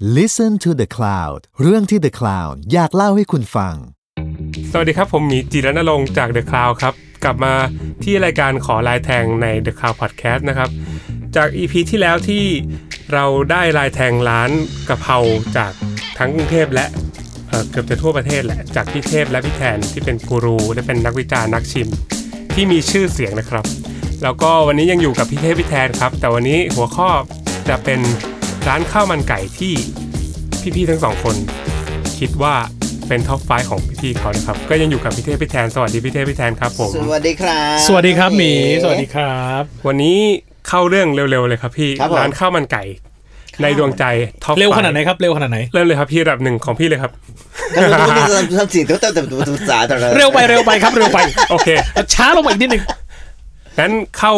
[0.00, 3.74] Listen to the Cloud เรื่องที่ The Cloud อยากเล่าให้คุณฟัง
[4.70, 7.54] สวัสดีครับ ผมหมีจิรณรงค์จาก The Cloud ครับ กลับมา
[8.04, 10.70] ที่รายการขอลายแทงใน The Cloud Podcast นะครับ
[11.36, 12.44] จาก EP ที่แล้วที่
[13.12, 14.50] เราได้ลายแทงร้าน
[14.88, 15.18] กะเพรา
[15.56, 15.72] จาก
[16.18, 16.86] ทั้งกรุงเทพและ
[17.48, 21.88] เอ่อเกือบจะทั่วประเทศแหละจากพี่เทพและพี่แทนที่เป็นกูรูและเป็นนักวิจารณ์นักชิม
[22.54, 23.64] ที่มีชื่อเสียงนะครับ
[24.22, 27.08] แล้วก็วันนี้ยังอยู่กับพี่เทพพี่แทนครับ แต่วันนี้หัวข้อ
[27.68, 28.00] จะเป็น
[28.68, 29.72] ร้านข้าวมันไก่ที่
[30.76, 31.36] พี่ๆทั้งสองคน
[32.18, 32.54] คิดว่า
[33.08, 40.18] เป็น top five ของพี่ๆเขานะครับ ก็ยังอยู่กับพี่เทพพี่แทนสวัสดีพี่เทพพี่แทนครับผมสวัสดีครับ สวัสดีครับหมีสวัสดีครับ วันนี้
[40.68, 42.84] เข้าเรื่องเร็วๆเลยครับพี่ครับผมร้านข้าวมันไก่
[43.62, 44.04] ในดวงใจ
[44.44, 47.12] ท็อปเร็วขนาดไหนครับเร็วขนาดไหนเริ่มเลยครับพี่ระดับหนึ่งของพี่เลยครับ
[47.74, 51.18] ก็รู้ว่าทำสิ่งที่ต้องต้องต้องสาธารณะเร็วไปเร็วไปครับเร็วไป
[51.50, 51.68] โอเค
[52.14, 52.82] ช้าลงมาอีกนิดนึง
[53.78, 54.32] งั้นเข้า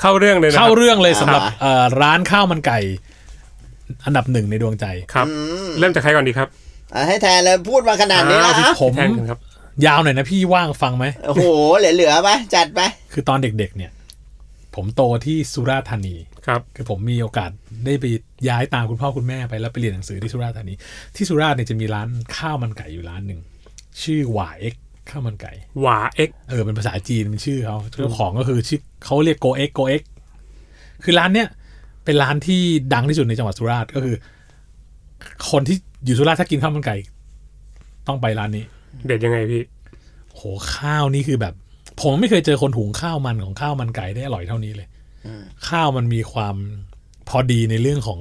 [0.00, 2.78] เข้าเรื่องเลยนะคเข้ารับเรื่องเลยสำหรับเอ่อร้านข้าวมันไก่
[4.06, 5.26] อันดับหนึ่งในดวงใจครับ
[5.78, 6.48] เริ่มจากใครก่อนดีครับ
[6.94, 9.40] อะให้แทนเลยพูดมาขนาดนี้แล้วอ่าพี่อะผมแทนกันครับ
[9.86, 11.44] ยาวหน่อยนะพี่ว่างฟังไหมโอ้โห
[11.78, 12.80] เหลือๆไปจัดไป
[13.12, 13.90] คือตอนเด็กๆเนี่ย
[14.74, 17.50] ผมโตที่สุราษฎร์ธานีครับคือผมมีโอกาส
[17.86, 18.04] ได้ไป
[18.48, 20.74] ย้ายตามคุณพ่อคุณแม่ไปแล้วไปเรียนหนังสือที่สุราษฎร์ธานี
[21.16, 23.40] ที่สุราษฎร์เนี่ยจะมีร้านข้าวมันไก่อยู่ร้านหนึ่ง
[24.02, 24.74] ชื่อหว่าเอ็ก
[25.10, 30.02] ข้าวมันไก่หวาเอ็กเออเป็นภาษาจีนเป็นชื่อเขาเจ้าของก็คือชื่อเขาเรียกโกเอ็กโกเอ็ก
[31.04, 31.48] คือร้านเนี้ย
[32.04, 32.62] เป็นร้านที่
[32.94, 34.16] ดังที่สุดในจังหวัดสุราษฎร์ก็คือ
[35.50, 36.96] คนที่อยู่สุราษฎร์ถ้ากินข้าวมันไก่
[38.06, 38.64] ต้องไปร้านนี้
[39.06, 39.62] เด็ดยังไงพี่
[40.34, 40.40] โห
[40.74, 41.54] ข้าวนี่คือแบบ
[42.00, 44.88] ผมไม่เคยเจอคนหุงข้าวมันของข้าวมันไก่ได้อร่อยเท่านี้เลย
[45.68, 46.56] ข้าวมันมีความ
[47.28, 48.20] พอดีในเรื่องของ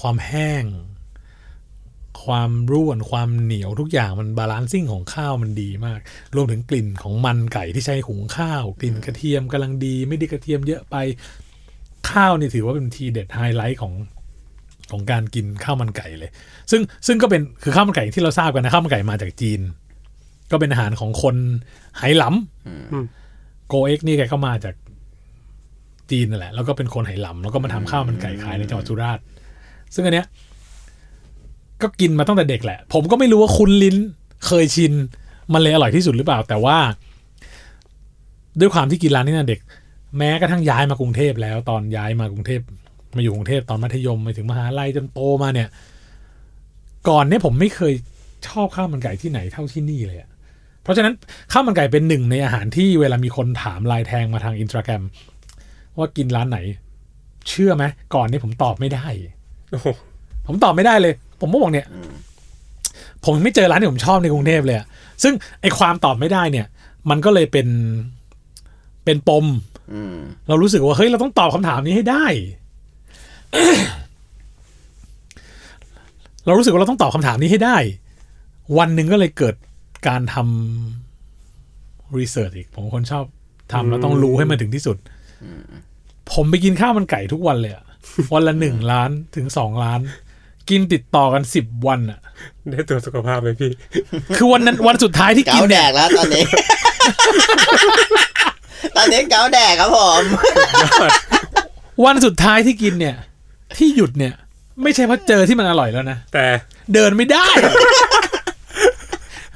[0.00, 0.64] ความแห้ง
[2.24, 6.00] ความร่วนความเหนียวทุกอย่างมัน balancing ของข้าวมันดีมาก
[6.36, 10.96] รวมถึงกลิ่นของมันไก่ที่ใช้หุงข้าว กลิ่นกระเทียมกำลังดี ไม่ได้กระเทียมเยอะไป
[12.10, 13.92] ข้าวนี่ถือว่าเป็นทีเด็ดไฮไลท์ของ
[14.90, 16.30] ของการกินข้าวมันไก่เลย
[16.70, 19.60] ซึ่งซึ่งก็เป็นคือข้าวมันไก่ที่เราทราบกันนะข้าวมันไก่มาจากจีน
[20.50, 21.36] ก็เป็นอาหารของคน
[21.98, 24.74] ไหหลำโกเอ็กนี่แกก็มาจาก
[26.10, 29.24] จีนนั่นแหละ แล้วก็เป็นคนไหหลำแล้วก็มาทำข้าวมันไก่ขายในจังหวัดสุราษฎร์
[29.94, 30.26] ซึ่งอันเนี้ย
[31.82, 33.96] ก็กินมาตั้งแต่เด็กแหละ ผมก็ไม่รู้ว่าคุ้นลิ้น
[34.46, 34.92] เคยชิน
[35.52, 36.78] มันเลยอร่อยที่สุดหรือเปล่า แต่ว่า
[38.60, 39.60] ด้วยความที่กินร้านนี้นะเด็ก
[40.18, 42.60] แม้กระทั่งย้ายมากรุงเทพแล้ว ตอนย้ายมากรุงเทพ
[43.16, 45.68] มาอยู่กรุงเทพตอนมัธยมไปถึงมหาลัยจนโตมาเนี่ย
[47.08, 47.94] ก่อนเนี่ยผมไม่เคย
[48.48, 50.30] ชอบข้าวมันไก่ที่ไหนเท่าที่นี่เลยอะ
[50.82, 51.14] เพราะฉะนั้น
[51.52, 55.02] ข้าวมันไก่เป็นหนึ่งในอาหารที่เวลามีคนถามไลายแทงมาทางอินสตาแกรม
[55.98, 56.58] ว่ากินร้านไหน
[57.48, 59.06] เชื่อไหมก่อนนี้ผมตอบไม่ได้
[59.70, 59.86] โอ้โห
[60.46, 61.86] ผมตอบไม่ได้เลย ผมก็บอกเนี่ย
[63.24, 64.86] ผมไม่เจอร้านที่ผมชอบในกรุงเทพเลยอะ
[65.22, 66.66] ซึ่งไอความตอบไม่ได้เนี่ย
[67.10, 67.68] มันก็เลยเป็น
[69.04, 69.73] เป็นปมอืม
[70.48, 72.26] เรารู้สึกว่าเฮ้ยเราต้องตอบคำถามนี้ให้ได้
[76.46, 77.76] เรารู้สึกว่าเราต้องตอบคำถามนี้ให้ได้
[78.78, 79.54] วันหนึ่งก็เลยเกิด
[80.08, 83.24] การทำรีเสิร์ชอีก ผมเป็นคนชอบ
[83.72, 84.96] ทำแล้วต้องรู้ให้มันถึงที่สุด
[86.32, 87.84] ผมไปกินข้าวมันไก่ทุกวันเลยอะ
[88.32, 90.00] วันละหนึ่งล้านถึงสองล้าน
[90.70, 92.20] กินติดต่อกันสิบวันอะ
[92.70, 93.70] ได้ตัวจสุขภาพไหมพี่
[94.36, 96.44] คือวันนั้นวันสุดท้ายที่เกากินแดเนี่ยกแล้วตอนนี้
[98.96, 100.22] ตอนนี้เกาแดกครับผม
[102.04, 103.16] วันสุดท้ายที่กินเนี่ย
[103.78, 104.34] ที่หยุดเนี่ย
[104.82, 106.46] ไม่ใช่เพราะเจอที่มันอร่อยแล้วนะ แต่
[106.94, 107.46] เดินไม่ได้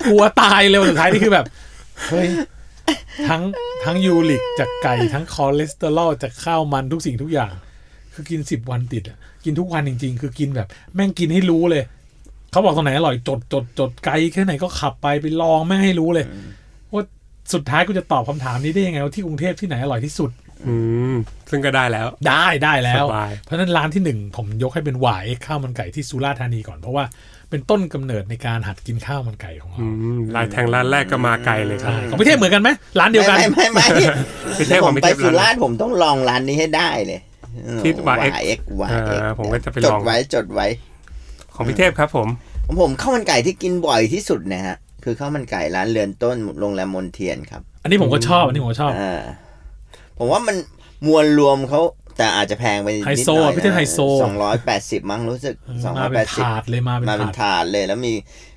[0.07, 1.47] กลัวตายเลยวันสุดท้ายนี่คือแบบ
[2.11, 2.29] เฮ้ย
[3.29, 3.43] ทั้ง
[3.85, 7.53] ทั้งยูริกจากไก่ ทั้งคอเลสเตอรอลจากข้าวมันทุกสิ่งทุกอย่าง
[8.15, 11.83] คือกินสิบวันติดอะ กินทุกวันจริง ๆ คือกินแบบ แม่งกินให้รู้เลย
[12.51, 16.68] เขาบอกตรงไหนอร่อยจดจดจดไกลแค่ไหนก็ขับไปไปลองแม่งให้รู้เลยว่า
[17.53, 20.31] สุดท้ายกูจะตอบคำถามนี้ได้ยังไงว่าที่กรุงเทพที่ไหนอร่อยที่สุด
[20.67, 20.75] อื
[21.15, 21.17] ม
[21.51, 27.05] ซึ่งก็ได้แล้ว ได้ได้แล้วสบายเพราะฉะนั้นร้านที่หนึ่งผมยกให้เป็นหวายข้าวมันไก่ที่สุราษฎร์ธานีก่อนเพราะว่า
[27.51, 29.87] เป็นต้นกำเนิดในการหัดกินข้าวมันไก่ของเราอื
[30.17, 32.69] มลายแทงร้านแรกก็มาไกลเลยครับใช่ของพี่เทพเหมือนกันไหม
[33.01, 33.87] ร้านเดียวกัน ไม่ไม่ไม่
[34.59, 37.21] พี่เทพผของมพี่ไปเทพสุร้านราษฎร์ผมต้องลองร้านนี้ให้ได้เลย
[37.83, 40.67] ที่ YX เอ็กวายเอ็กอ่าผมก็จะไปจลดองไว้จดไว้
[41.55, 42.29] ของพี่เทพครับ ผม
[42.67, 44.77] ของผมข้าวมันไก่ที่กินบ่อยที่สุดนะฮะ
[45.09, 49.21] คือข้าวมันไก่ร้านเรือนต้นโรงแรมมนเทียนครับ อันนี้ผมก็ชอบ อันนี้ผมก็ชอบอ่า
[50.19, 50.57] ผมว่ามัน
[51.07, 51.81] มวลรวมเขา
[52.17, 58.13] แต่อาจจะแพงไปนิดหไฮน่อยโซอะพี่เทพไฮโซสองร้อยแปดสิบมั้งรู้สึกสองร้มาอยเป็แปนดสิบถาดเลยมาเป็นมาเป็นถาดถาดเลย แล้วมี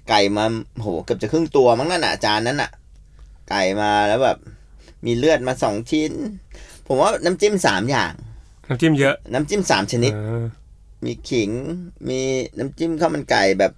[0.09, 0.45] ไก่มา
[0.81, 2.71] โหเกือบจะครึ่งตัวมั้งนั่นน่ะจานนั้นน่ะ
[3.49, 4.37] ไก่มาแล้วแบบ
[5.05, 6.11] มีเลือดมาสองชิ้น
[6.87, 8.13] ผมว่าน้ำจิ้มสามอย่าง
[8.67, 10.45] น้ำจิ้มเยอะ น้ำจิ้มสามชนิดเออ
[11.05, 11.49] มีขิง
[12.09, 12.19] มี
[12.57, 13.71] น้ำจิ้มข้าวมันไก่แบบ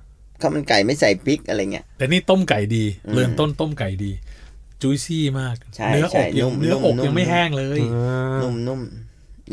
[0.44, 4.12] ข้าวมันไก่ไม่ใส่พริกอะไรเงี้ย แต่นี่ต้มไก่ดีอืมเรือนต้นต้มไก่ดี
[4.82, 7.96] จุยซี่มากใช่เนื้อใช่อกยังนุ่มเนื้ออกนุ่มยังไม่แห้งเลยเอ
[8.32, 8.80] อนุ่มนุ่ม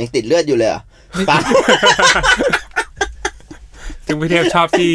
[0.00, 0.82] ยังติดเลือดอยู่เลยเหรอ
[1.30, 1.38] ปะ
[4.06, 4.92] ซึ่งพี่เทพชอบที่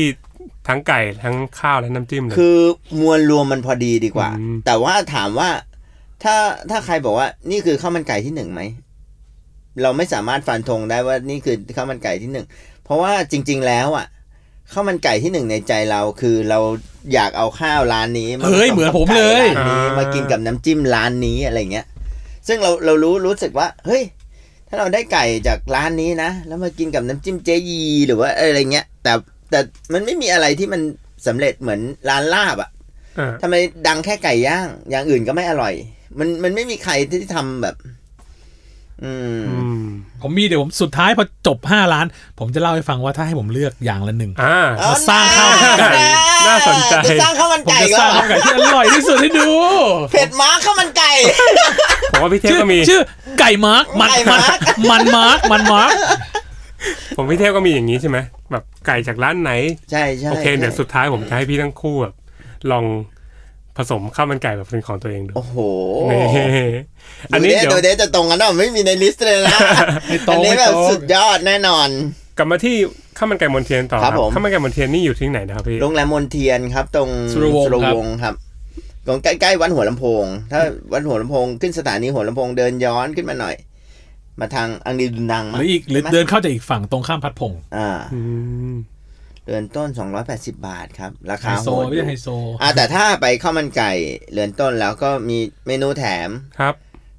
[0.67, 2.57] ทั้งไก่ทั้งข้าวและน้ำจิ้มเลยคือ
[2.99, 5.49] มวลรวมมันพอดีดีกว่าอืมแต่ว่าถามว่า
[6.23, 6.35] ถ้า
[6.69, 8.61] ถ้าใครบอกว่า นี่คือข้าวมันไก่ที่หนึ่งไหม
[9.81, 12.45] เราไม่สามารถฟันธงได้ว่านี่คือข้าวมันไก่ที่หนึ่ง
[12.83, 14.05] เพราะว่าจริง ๆ แล้วอะ
[14.71, 16.59] ข้าวมันไก่ที่หนึ่งในใจเราคือเรา
[17.13, 21.85] อยากเอาข้าวร้านนี้มาเฮ้ยเหมือนผมเลย ร้านนี้มากินกับน้ำจิ้มร้านนี้อะไรเงี้ย
[22.47, 24.03] ซึ่งเราเรารู้รู้สึกว่า เฮ้ย
[24.67, 29.13] ถ้าเราได้ไก่จากร้านนี้นะ แล้วมากินกับน้ำจิ้มเจยีหรือว่าอะไรเงี้ย แต่
[29.51, 29.59] แต่
[29.93, 30.81] มันไม่มีอะไรที่มัน
[31.27, 32.69] สำเร็จเหมือนร้านลาบอะ
[33.19, 33.55] อ่าทำไม
[33.87, 35.73] ดังแค่ไก่ย่าง อย่างอื่นก็ไม่อร่อย
[36.19, 38.04] มันมันไม่มีใครที่ทำแบบอืมอืม
[40.21, 42.05] ผมมีเดี๋ยวผมสุดท้ายพอจบห้าล้าน
[42.39, 44.57] ผมจะเล่าให้ฟังว่าถ้าให้ผมเลือกอย่างละหนึ่งอ่า
[44.87, 45.91] มาสร้างข้าวมันไก่
[46.47, 49.49] น่าสนใจจะสร้างข้าวมันผมไก่จะก็สร้างข้าวมันไก่ที่อร่อยที่สุดให้ดู
[50.11, 51.11] เผ็ดม้าข้าวมันไก่
[52.11, 53.01] ผมว่าพี่เทพชื่อก็มีชื่อ
[53.39, 54.59] ไก่มาร์กมันไก่มันมาร์ค
[54.91, 55.91] มันมาร์กมันมาร์ก
[57.17, 58.17] ผมพี่เทพก็มีอย่างนี้ใช่ไหม
[58.51, 59.51] แบบไก่จากร้านไหน
[59.91, 62.13] ใช่ใช่โอเคเดี๋ยวใช่สุดท้ายผมจะให้พี่ทั้งคู่แบบ
[62.71, 62.85] ลอง
[63.77, 65.55] ผสมข้าวมันไก่แบบเป็นของตัวเองดู โอ้โห
[66.11, 66.19] นี่
[67.33, 69.59] อันนี้ดูเดี๋ยวดูเดจะตรงกันเนาะไม่มีในลิสต์เลยนะ
[70.07, 71.87] ไม่ตรอังนนี้ไม่แบบตรงสุดยอดแน่นอน
[72.37, 72.75] กลับมาที่
[73.17, 78.35] ข้าวมันไก่มนเทียนต่อครับผมข้าวมันไก่มนเทียนนี่อยู่ที่ไหนนะครับพี่ โรงแรมมนเทียนครับ ตรงสุรวงศ์ครับงศ์ครับ
[79.07, 80.61] ตรงใกล้ๆวัดหัวลำโพง ถ้า
[80.93, 83.55] วัดหัวลำโพงขึ้นสถานีหัวลำโพงเดินย้อนขึ้นมาหน่อย
[84.39, 88.21] มาทางอังรีดุนังหมั้รืออีกหรือใช่ไมเดินเข้าจากอีกฝั่งตรงข้ามพัดพงศ์อ่าอื
[88.73, 88.75] ม
[89.47, 89.89] เรือนต้น
[90.23, 92.27] 280 บาทครับ ราไฮคาโซโหดไม่ใช่ไฮโซ
[92.61, 93.91] อ่าแต่ถ้าไปข้าวมันไก่
[94.31, 95.37] เรือนต้นแล้วก็มี
[95.67, 96.73] เมนูแถมครับ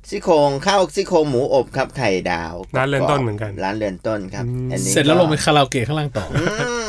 [0.09, 6.45] ซี่โครงข้าวซี่โครงหมูอบครับไข่ดาวร้านเรือนต้นเหมือนกัน ร้านเรือนต้นครับอืมอันนี้เสร็จแล้วก็ลงไปคาราโอเกะข้างล่างต่ออื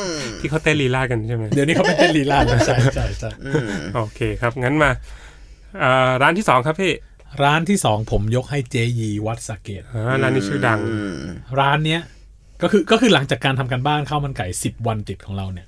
[0.08, 4.92] มที่เขาเต้นลีลากันใช่ไหมเดี๋ยวนี้เขาเป็นเต้นลีลาดแล้วใช่ใช่ใช่อืมโอเคครับ งั้นมา
[5.84, 6.94] อ่าร้านที่สองครับพี่
[7.44, 11.20] ร้านที่สองผมยกให้เจยีวัดสะเกตอ่าร้านนี้ชื่อดังอืม
[11.60, 12.02] ร้านเนี้ย
[12.62, 15.68] ก็คือก็คือหลังจากการทำการบ้านข้าวมันไก่สิบวันติดของเราเนี่ย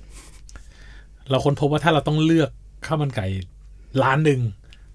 [1.30, 2.50] เราค้นพบว่าถ้าเราต้องเลือก
[2.86, 3.26] ข้าวมันไก่
[4.02, 4.40] ร้านหนึ่ง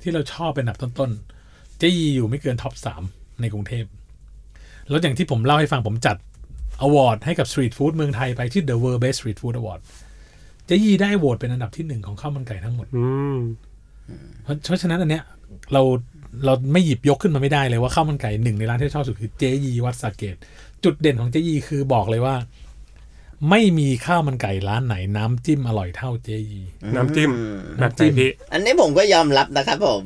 [0.02, 3.04] ที่เราชอบเป็นอันดับต้นๆเจยีอยู่ไม่เกินท็อปสาม
[3.42, 3.86] ในกรุงเทพ
[4.90, 6.18] แล้วอย่างที่ผมเล่าให้ฟังผมจัด
[6.82, 9.82] อวอร์ดให้กับสตรีทฟู้ดเมืองไทยไปที่ The World Best Street Food Award
[10.66, 13.06] เจยีได้โหวตเป็นอันดับที่หนึ่งของข้าวมันไก่ทั้งหมดอื
[13.36, 13.40] ม
[14.44, 15.24] เพราะเพราะฉะนั้นอันเนี้ย
[15.74, 15.82] เรา
[16.46, 20.36] เราไม่หยิบยกขึ้นมาไม่ได้เลยว่าข้าวมันไก่หนึ่งในร้านที่ชอบสุดคือเจยีวัดสาเกต
[20.86, 22.36] จุดเด่นของเจยีคือบอกเลยว่า
[23.50, 26.62] ไม่มีข้าวมันไก่ร้านไหนน้ำจิ้มอร่อยเท่าเจยี
[26.96, 27.30] น้ำจิ้ม
[27.80, 30.04] แบบไหนพี่อันนี้ผมก็ยอมรับนะครับผม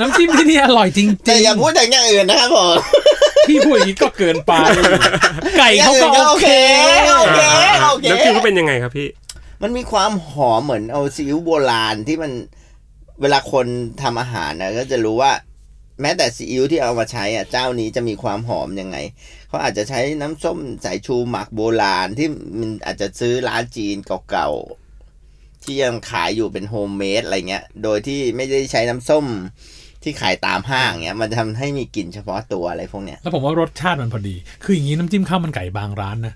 [0.00, 4.52] น้ำจิ้มที่นี่อร่อยจริงแต่อย่าพูดถึงอย่างอื่นนะครับผมๆพี่พูดอย่างนี้ก็เกินไป
[5.58, 6.48] ไก่เขาก็อย่างอื่นโอเค
[7.18, 7.42] โอเค
[7.84, 9.08] โอเคน้ำจิ้มเขาเป็นยังไงครับพี่
[9.62, 12.32] มันมีความหอมเหมือนเอาซีอิ๊วโบราณที่มัน
[13.20, 13.66] เวลาคน
[14.02, 15.32] ทำอาหารนะก็จะรู้ว่า
[16.00, 18.96] แม้แต่ซีอิ๊วที่เอามาใช้อะเจ้านี้จะมีความหอมยังไง
[19.54, 22.28] เขาอาจจะใช้น้ำส้มสายชูหมักโบราณที่
[22.58, 23.96] มันอาจจะซื้อร้านจีน
[24.30, 29.24] เก่าๆที่ยังขายอยู่เป็น homemade อะไรเงี้ย โดยที่ไม่ได้ใช้น้ำส้ม
[30.02, 36.34] ที่ขายตามห้างเงี้ย มันจะทำให้มีกลิ่นเฉพาะตัวอะไรพวกเนี้ยแล้วผมว่ารสชาติมันพอดี คืออย่างนี้น้ำจิ้มข้าวมันไก่บางร้านนะ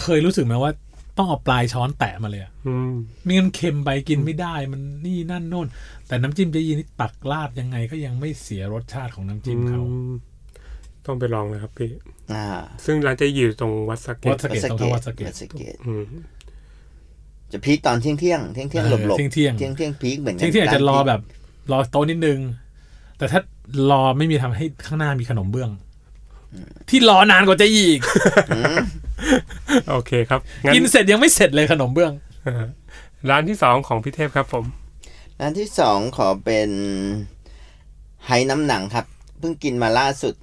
[0.00, 0.72] เคยรู้สึกไหมว่า
[1.18, 2.92] ต้องเอาปลายช้อนแตะมาเลยอะอืม
[3.22, 5.66] ไม่งั้นเค็มไปกินไม่ได้มันนี่นั่นโน่น
[6.08, 10.12] แต่น้ำจิ้มเจยีนี่ตักราดยังไงก็ยังไม่เสียรสชาติของน้ำจิ้มเขาอืม
[11.06, 11.90] ต้องไปลองเลยครับพี่
[12.32, 12.44] อ่า
[12.84, 16.04] ซึ่งร้านจะอยู่ตรงวัดสะเก็วัตดสะเก็ตตรงทางวัดสะเก็ตวัดสะเกตอืม
[17.52, 21.20] จะพีคตอนเที่ยงเที่ยงเที่ยงเที่ยงหลบหลบเที่ยงเที่ยงเที่ยงเที่ยงพีคเหมือนกัเที่ยงที่อาจจะรอแบบ
[21.72, 22.38] รอโต๊ะนิดนึง
[23.18, 23.40] แต่ถ้า
[23.90, 25.70] รอไม่มีทำให้ข้างหน้ามีขนมเบื้อง
[26.88, 28.02] ที่รอนานกว่าเจะยีอีก
[29.90, 32.12] โอเคครับงั้นกินเสร็จยังไม่เสร็จเลยขนมเบื้อง
[32.46, 32.66] อ่า
[33.30, 34.64] ร้านที่สองของพี่เทพครับผม
[35.40, 36.70] ร้านที่สองขอเป็น
[38.26, 39.06] ไฮน้ำหนังครับ
[39.38, 40.34] เพิ่งกินมาล่าสุด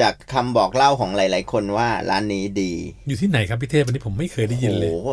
[0.00, 2.72] จากคำบอกเล่าของหลาย ๆ คนว่าร้านนี้ดี
[3.08, 5.10] อยู่ที่ไหนครับพี่เทพวันนี้ผมไม่เคยได้ยินเลยโอ้โห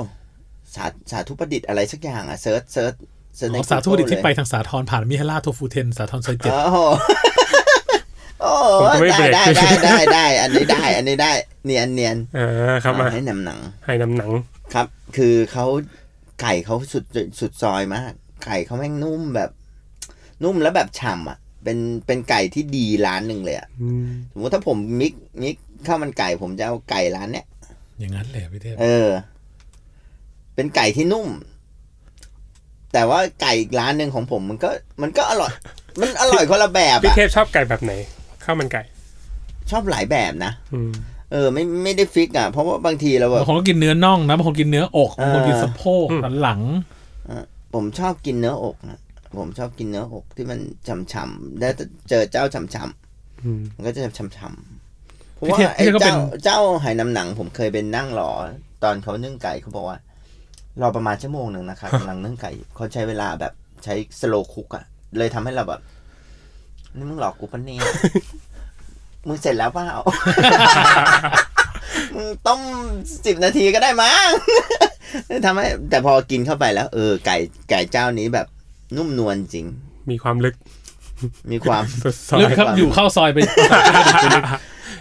[0.75, 2.93] สาสาธุประดิษฐ์อะไรสักอย่างอะเซิร์ชเซิร์ช
[3.36, 6.77] เซิร์ชในอ๋อสาธุประดิษฐ์ที่ไปเลยทางสาทรผ่านมิฮาร่าโทฟูเทนสาทรซอยเจ็ดโอ้โห
[8.41, 11.31] โอ้โหผมก็ไม่ได้เบรกได้ได้ได้ได้อันนี้ได้ อันนี้ได้
[11.65, 14.31] เนียนเนียนอ่าครับมาให้น้ำหนัง ให้น้ำหนัง
[14.74, 15.65] ครับ คือเขา
[16.41, 17.03] ไก่เขาสุด
[17.39, 18.12] สุดซอยมาก
[18.45, 19.50] ไก่เขาแม่งนุ่มแบบ
[20.43, 25.55] นุ่มแล้วแบบฉ่ำอะ เป็นเป็นไก่ที่ดีร้านหนึ่งเลยอะอืมสมมติถ้าผม mix mix
[25.88, 27.45] ข้าวมันไก่ผมจะเอาไก่ร้านเนี้ย
[28.00, 29.07] อย่างนั้นเลยพี่เทพเออ
[30.55, 31.27] เป็นไก่ที่นุ่ม
[32.93, 34.69] แต่ว่าไก่อีกร้านหนึ่งของผมมันก็
[35.01, 35.53] มันก็อร่อย
[36.00, 37.93] มันอร่อยคนละแบบพี่อะเทพชอบไก่แบบไหน
[38.43, 38.81] ข้าวมันไก่
[39.72, 40.91] ชอบหลายแบบนะอืม
[41.31, 46.62] เออ ไม่ไม่ได้ fix อะเพราะว่าบางทีเราแบบ บางคนก็กินเนื้อน่องนะบางคนกินเนื้ออกบางคนกินสะโพกอืมสันหลัง
[47.74, 49.00] ผมชอบกินเนื้ออกนะ
[49.39, 51.73] ผมชอบกินเนื้ออกที่มันฉ่ำๆแล้ว
[52.09, 58.31] เจอเจ้าฉ่ำอืมๆมันก็จะฉ่ำๆเพราะพี่ว่าเทพไอ้พี่เทพก็เป็นเจ้าเจ้าไหหนำหนัง ผมเคยเป็นนั่งรอ
[58.83, 59.97] ตอนเขานึ่งไก่เขาบอกว่า
[60.81, 64.83] รอประมาณชั่วโมงหนึ่งนะครับกำลังนึ่งไก่อยู่เขาใช้เวลาแบบใช้สโลคุกอะ
[65.17, 65.81] เลยทำให้เราแบบ
[66.97, 67.81] นี่มึงหลอกกูปะเนี่ย
[69.27, 69.89] มึงเสร็จแล้วเปล่า
[72.15, 72.61] มึงต้ม
[73.25, 74.27] สิบนาทีก็ได้มั้ง
[75.45, 77.37] ทำให้แต่พอกินเข้าไปแล้ว เออ ไก่
[77.69, 78.47] ไก่เจ้านี้แบบ
[78.95, 79.65] นุ่มนวลจริง
[80.11, 80.55] มีความลึก
[81.51, 83.37] มีความสุดซอยลึกครับอยู่เข้าซอยไป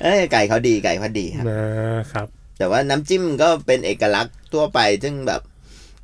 [0.02, 2.26] เอ้ยไก่เขาดีไก่เขาดีครับนะครับ
[2.58, 5.40] แต่ว่าน้ำจิ้มก็เป็นเอกลักษณ์ทั่วไป ซึ่งแบบ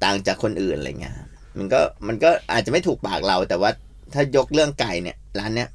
[0.04, 1.14] ต่างจากคนอื่นอะไรเงี้ย
[1.58, 3.70] มันก็มันก็อาจจะไม่ถูกปากเรา แต่ว่า
[4.14, 5.68] ถ้ายกเรื่องไก่เนี่ย ร้านเนี้ย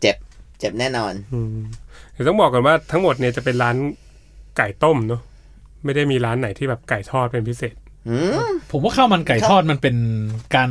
[0.00, 0.16] เจ็บ
[0.58, 1.56] เจ็บแน่นอนอืม
[2.12, 3.76] เดี๋ยวต้องบอกกันว่าทั้งหมดเนี่ยจะเป็นร้าน
[4.56, 5.20] ไก่ต้มเนาะ
[5.84, 7.74] ไม่ได้มีร้านไหนที่แบบไก่ทอดเป็นพิเศษ
[8.08, 8.16] อื
[8.46, 9.96] มผมว่าข้าวมันไก่ทอดมันเป็น
[10.54, 10.68] การ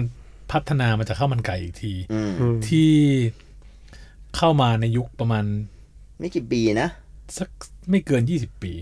[0.52, 2.92] พัฒนามาจากข้าวมันไก่อีกทีอืมอืมที่
[4.38, 5.44] เข้ามาในยุคประมาณ
[6.20, 6.90] ไม่กี่ปีนะ
[7.38, 7.50] สัก
[7.90, 8.74] ไม่เกินยี่สิบปี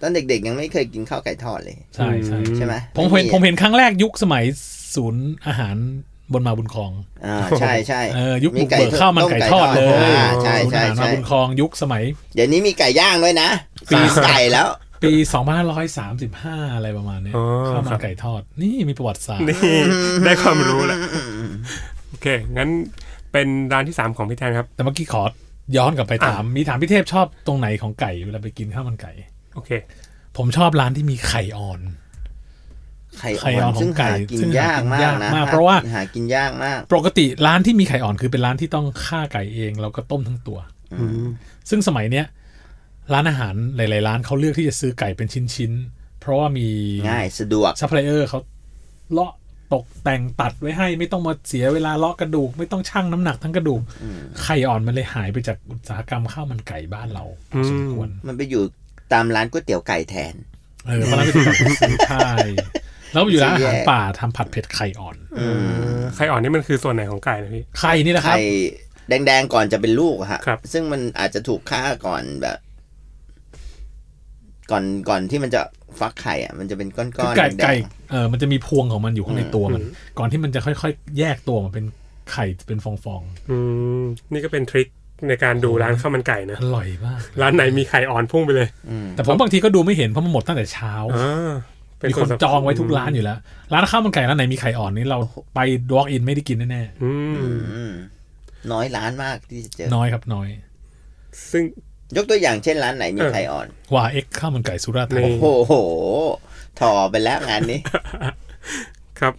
[0.00, 4.44] ตอนเด็กๆ ยังไม่เคยกินข้าวไก่ทอดเลย ใช่ใช่ใช่ไหมผมเห็นผมเห็นครั้งแรกยุคสมัย
[4.94, 5.76] ศูนย์อาหาร
[6.32, 6.92] บนมาบุญคลอง
[7.26, 12.04] อ่าใช่ใช่เออยุคมีบุกไก่เบิกข้าวมันไก่ทอดเลยอ่าใช่ศูนย์ใช่อาหารมาใช่บุญคลองยุคสมัย
[12.34, 13.48] เดี๋ยวนี้มีไก่ย่างด้วยนะ
[13.90, 14.66] ปีฟาร์มไก่แล้ว
[15.02, 15.12] ปี
[15.94, 19.56] 2535อะไรประมาณเนี้ยอ๋อข้าวมัครันบ ไก่ทอด นี่มีประวัติศาสตร์ นี่
[20.24, 20.98] ได้ความรู้แล้ว
[22.08, 22.26] โอเค
[22.56, 22.68] งั้น
[23.32, 25.22] เป็นร้านที่สามของพี่แทนครับ แต่เมื่อกี้ขอ
[25.76, 29.12] ย้อนกลับไปถาม มีถามพี่เทพชอบตรงไหนของไก่เวลาไปกินข้าวมันไก่
[29.54, 29.70] โอเค
[30.36, 31.80] ผมชอบร้านที่มีไข่อ่อน
[33.18, 40.58] ไข่ไข่อ่อ่ออนนของซึ่งไก่หากินซึ่งหายากมากินยากกนะมากเพราะว่า หากินยากมาก ปกติร้านที่มีไข่อ่อนคือเป็นร้านที่ต้องฆ่าไก่เองแล้วก็ต้มทั้งตัว
[41.00, 41.26] อืม
[41.70, 42.26] ซึ่งสมัยเนี้ย
[43.12, 46.68] ร้านอาหารหลาย ๆ ร้านเขาเลือกที่จะซื้อไก่เป็นชิ้น ๆ เพราะว่ามี
[47.10, 48.38] ง่ายสะดวกซัพพลายเออร์เขา
[49.12, 49.32] เลาะ
[49.74, 53.80] ตกแต่งตัดไว้ให้ไม่ต้องมาเสียเวลาเลาะกระดูก ไม่ต้องชั่งน้ำหนักทั้งกระดูก
[54.42, 58.62] ไข่อ่อนมันเลยหายไปจากอุตสาหกรรมข้าวมันไก่บ้านเราพอสมควรมันไปอยู่
[59.12, 60.34] ตามร้านก๋วยเตี๋ยวไก่แทน
[60.86, 62.30] เออเพราะร้านเป็นแบบซื้อใช่
[63.12, 65.40] แล้วอยู่ร้านอาหารแย่ป่าทำผัดเผ็ดไข่อ่อนเอ
[65.98, 68.42] อไข่อ่อนนี่มันคือส่วนไหนของไก่นะพี่ไข่นี่แหละครับไข่
[69.08, 72.58] แดงๆก่อนจะเป็นลูกอะฮะครับซึ่งมันอาจจะถูกฆ่าก่อนแบบ
[74.70, 75.62] ก่อนก่อนที่มันจะ
[76.00, 77.78] ฟักไข่อะมันจะเป็นก้อนคือๆไก่แดไก่ง
[78.10, 81.84] เออมันจะมีพวงของมันอยู่ข้างในตัวมันอืมก่อนที่มันจะค่อยๆ แยกตัวมันเป็น
[82.32, 83.58] ไข่เป็นฟองอื
[84.00, 84.88] มนี่ก็เป็นทริค
[85.28, 91.52] ในการดูร้านข้าวมันไก่ๆนะอร่อยมากร้านไหนมีไข่อ่อนพุ่งไปเลยๆอืมแต่ผมบางทีก็ดูไม่เห็นเพราะมันหมดตั้งแต่เช้าอ่า
[91.98, 93.38] เป็มีส่คนสำญจองไว้ทุกร้านอยู่แล้ว
[93.72, 95.18] ร้านข้าวมันไก่ร้านไหนมีไข่อ่อนนี่เรา
[95.54, 95.58] ไป
[95.92, 97.12] walk in ไม่ได้กินแน่อื
[97.54, 97.92] มอืม
[98.72, 100.48] น้อยร้านมากที่จะเจอๆน้อยครับน้อย
[101.50, 101.64] ซึ่ง
[102.16, 105.74] ยกตัวอย่างเช่นร้านไหนมีเออไข่อ่อนว่าเอ็กข้าวมันไก่สุราษฎร์ธานี่นีโอ้โห
[106.80, 107.80] ถอไปแล้วงานนี้
[109.20, 109.32] ครับ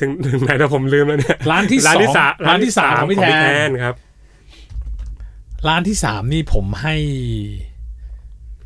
[0.00, 3.26] ถึงถึงไหนแล้วผมลืมแล้วเนี่ยร้านที่ร้านสอที่งสามร้านที่สามของพี่แท
[3.66, 3.94] นครับ
[5.68, 6.96] ร้านที่สามนี่ผมให้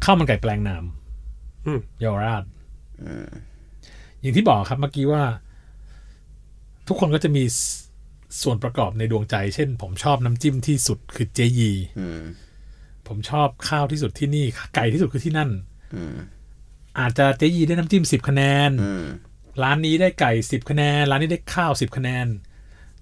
[0.04, 0.85] ข้าวมันไก่แปลงนาม
[1.66, 2.44] อืมเยาวราช
[3.02, 3.28] อืม
[4.20, 5.23] อย่างที่บอกครับเมื่อกี้ว่า
[6.88, 7.59] ทุกคนก็จะมีส
[8.42, 12.23] ส่วนประกอบในดวงใจ เช่น ผมชอบน้ำจิ้มที่สุดคือเจยีอืม
[13.11, 15.50] ผมชอบข้าวที่สุดที่นี่ ไก่ที่สุดคือที่นั่น
[15.95, 16.17] อืม
[16.99, 19.05] อาจจะเจยีได้น้ำจิ้มสิบคะแนนอืม
[19.62, 22.26] ร้านนี้ได้ไก่สิบคะแนน ร้านนี้ได้ข้าวสิบคะแนน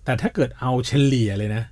[0.05, 1.63] แต่ถ้าเกิดเอาเฉลี่ยเลยนะ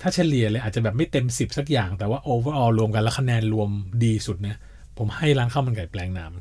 [0.00, 3.70] ถ้าเฉลี่ยเลยอาจจะแบบไม่เต็มสิบสักอย่าง แต่ว่าโอเวอร์ออรวมกันแล้วคะแนนรวม
[4.04, 4.56] ดีสุดเนี่ย
[4.98, 6.32] ผมให้ร้านข้าวมันไก่แปลงนาม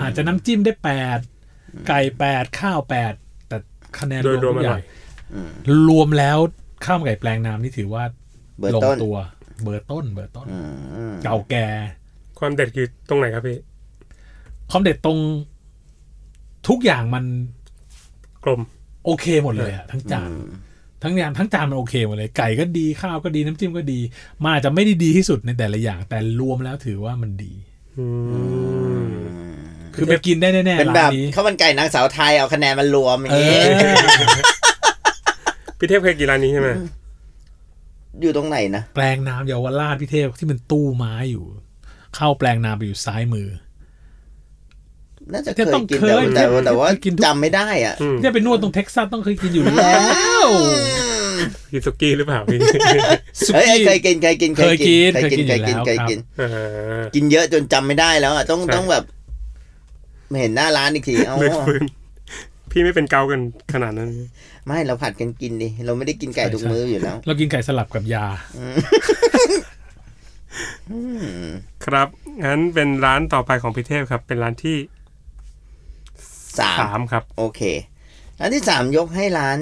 [0.00, 1.18] อาจจะน้ำจิ้มได้แปด
[1.88, 3.12] ไก่แปดข้าวแปด
[3.48, 3.56] แต่
[3.98, 4.82] คะแนนโดรยวมรวมทุกออร่ย่าองย
[5.88, 6.38] รวมแล้ว
[6.84, 8.04] ข้าวมันไก่แปลงนามนี่ถือว่า
[8.58, 9.16] เบอร์ลงต้นตัว
[9.62, 10.58] เบอร์ต้นเบอร์ต้นอื
[11.12, 11.66] มเก่าแก่
[12.38, 13.58] ความเด็ดคือตรงไหนครับพี่
[14.70, 15.18] ความเด็ดตรง
[16.68, 17.24] ทุกอย่างมัน
[18.44, 18.60] กลม
[19.04, 20.52] โอเคหมดเลยอะทั้งจานอืม
[21.02, 24.00] ทั้งอย่างทั้งจานมันโอเคหมดเลย ไก่ก็ดีข้าวก็ดีน้ำจิ้มก็ดี
[24.42, 27.52] มันอาจจะไม่ได้ดีที่สุดในแต่ละอย่าง แต่รวมแล้วถือว่ามันดี
[27.98, 28.06] อื
[29.02, 29.12] ม
[29.94, 34.02] คือไปกินได้แน่เป็นๆแบร้านบนี้ข้าวมันไก่นางสาวไทยเอาคะแนนมันรวมอย่างเอนี้อ
[35.78, 36.70] พี่เทพเคยกินร้านนี้ใช่ไหม
[38.20, 41.44] อยู่ตรงไหนนะ แปลงน้ำเยาวราชพี่เทพที่มันตู้ไม้อยู่
[42.16, 43.48] เข้าแปลงน้ำไปอยู่ซ้ายมือ
[45.32, 49.94] น่าจะแต่เคต้ยองกินเคยแต่ว่าแต่ว่าเคยกินทุกจำไม่ได้อะอืมเนี่ยไปนวดตรงเท็กซัสต้องเคยกินอยู่แล้
[50.44, 50.46] ว
[51.72, 52.58] กินสุกี้หรือเปล่าพี่
[53.46, 59.04] สุเฮ้ยกี้เคยกินเคยกินเคยกินเคยกินเคเคยยกิกินนอยู่เคยแล้วกินอ่ากินเยอะจนจำไม่ได้แล้วอะต้องใช่ต้องแบบ
[60.40, 61.82] เห็นหน้าร้านอีกทีเอ้าเลือกฟื้น
[62.72, 63.40] พี่ไม่เป็นเกากัน
[63.72, 64.10] ขนาดนั้น
[64.66, 68.26] ไม่เราผัดกันกินดิเราไม่ได้กินไก่ทุกมื้ออยู่แล้ว เรากินไก่สลับกับยา
[71.84, 72.08] ครับ
[72.44, 74.76] งั้นเป็นร้านต่อไปของพี่เทพครับ เป็นร้านที่
[76.58, 77.60] สามสามครับ โอเค
[78.40, 79.58] ร้านที่สามยกให้ร้าน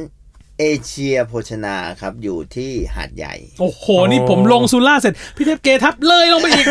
[0.58, 6.66] เอเชียโภชนาครับอยู่ที่หาดใหญ่ โอ้โห นี่ผมลงสุราษฎร์เสร็จ พี่เทพเกทับเลยลงไปอีก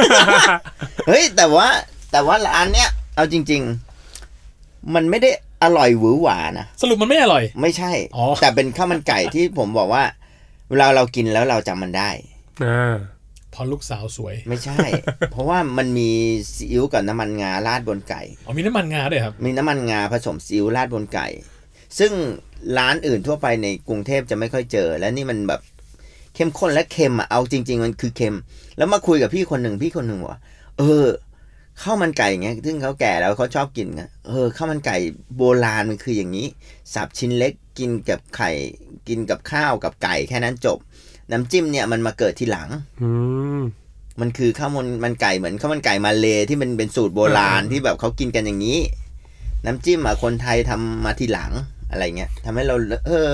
[1.08, 1.68] เฮ้ย แต่ว่า
[2.12, 3.64] แต่ว่าร้านเนี้ยเอาจริง
[4.96, 5.32] มันไม่ได้
[5.64, 10.04] อร่อยหวือหวานะสรุปมันไม่อร่อย ไม่ใช่ อ๋อ แต่เป็นข้าวมันไก่ที่ผมบอกว่า
[10.70, 12.10] เวลาเรากินแล้วเราจำมันได้
[12.66, 12.96] อ่า
[13.52, 14.78] เพอลูกสาวสวย ไม่ใช่
[15.32, 16.10] เพราะว่ามันมี
[16.54, 21.28] ซีอิ๊วกับน้ำมันงาราดบนไก่อ๋อมีน้ำมันงาด้วยครับ มีน้ำมันงาผสมซีอิ๊วราดบนไก่
[22.00, 22.12] ซึ่ง
[22.78, 25.62] ร้านอื่นทั่วไปในกรุงเทพจะไม่ค่อยเจอ และนี่มันแบบ
[26.36, 28.38] เข้มข้นและเค็มอะเอาจริง ๆ มันคือเค็ม
[28.78, 30.38] แล้วมาคุยกับพี่คนหนึ่งพี่คนหนึ่งว่า
[30.78, 31.06] เออ
[31.82, 34.98] ข้าวมันไก่เงี้ยซึ่งเขาแก่แล้วเขาชอบกินไงเออข้าวมันไก่
[35.38, 36.48] โบราณมันคืออย่างนี้
[36.94, 38.52] สับชิ้นเล็กกินกับไข่
[39.08, 40.78] กินกับข้าวกับไก่แค่นั้นจบ
[41.32, 42.70] น้ำจิ้มเนี่ยมันมาเกิดทีหลัง
[43.02, 43.10] อื
[43.58, 43.62] ม
[44.22, 48.80] มันคือข้าวมันมันไก่เหมือนข้าวมันไก่มาเลที่มันเป็นสูตรโบราณอ่าที่แบบเขากินกันอย่างนี้
[49.66, 51.52] น้ำจิ้มอะคนไทยทำมาทีหลัง
[51.92, 52.76] อะไรเงี้ยทำให้เรา
[53.08, 53.30] เออ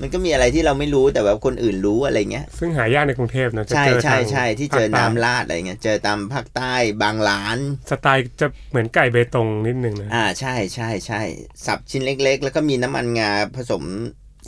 [0.00, 7.58] มันก็มีอะไรที่เราไม่รู้แต่แบบคนอื่นรู้อะไรเงี้ย ซึ่งหายากในกรุงเทพนะจะใช่เจอใช่ทางใช่ที่เจอภาคใต้น้ำราดอะไรเงี้ยเจอตามภาคใต้บางร้าน
[7.90, 11.20] สไตล์จะเหมือนไก่เบตงนิดนึงนะอ่าใช่ใช่ใช่
[11.66, 13.82] สับชิ้นเล็ก ๆ แล้วก็มีน้ำมันงาผสม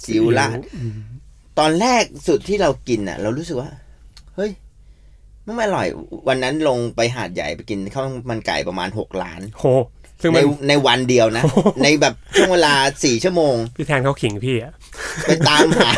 [0.03, 0.93] ซีอิ๊วราดอืม
[1.59, 3.71] ตอนแรกสุดที่เรากินอะ เรารู้สึกว่า
[4.35, 4.51] เฮ้ย
[5.47, 5.87] มันไม่อร่อย
[6.29, 9.65] วันนั้นลงไปหาดใหญ่ไปกินข้าวมันไก่ประมาณหกล้านโห
[10.23, 11.43] ซึ่งในมัน ในวันเดียวนะ
[11.83, 12.75] ในแบบช่วงเวลา
[13.05, 14.73] สี่ชั่วโมง พี่แทนเขาขิงพี่อะ
[15.27, 15.91] ไปตามหา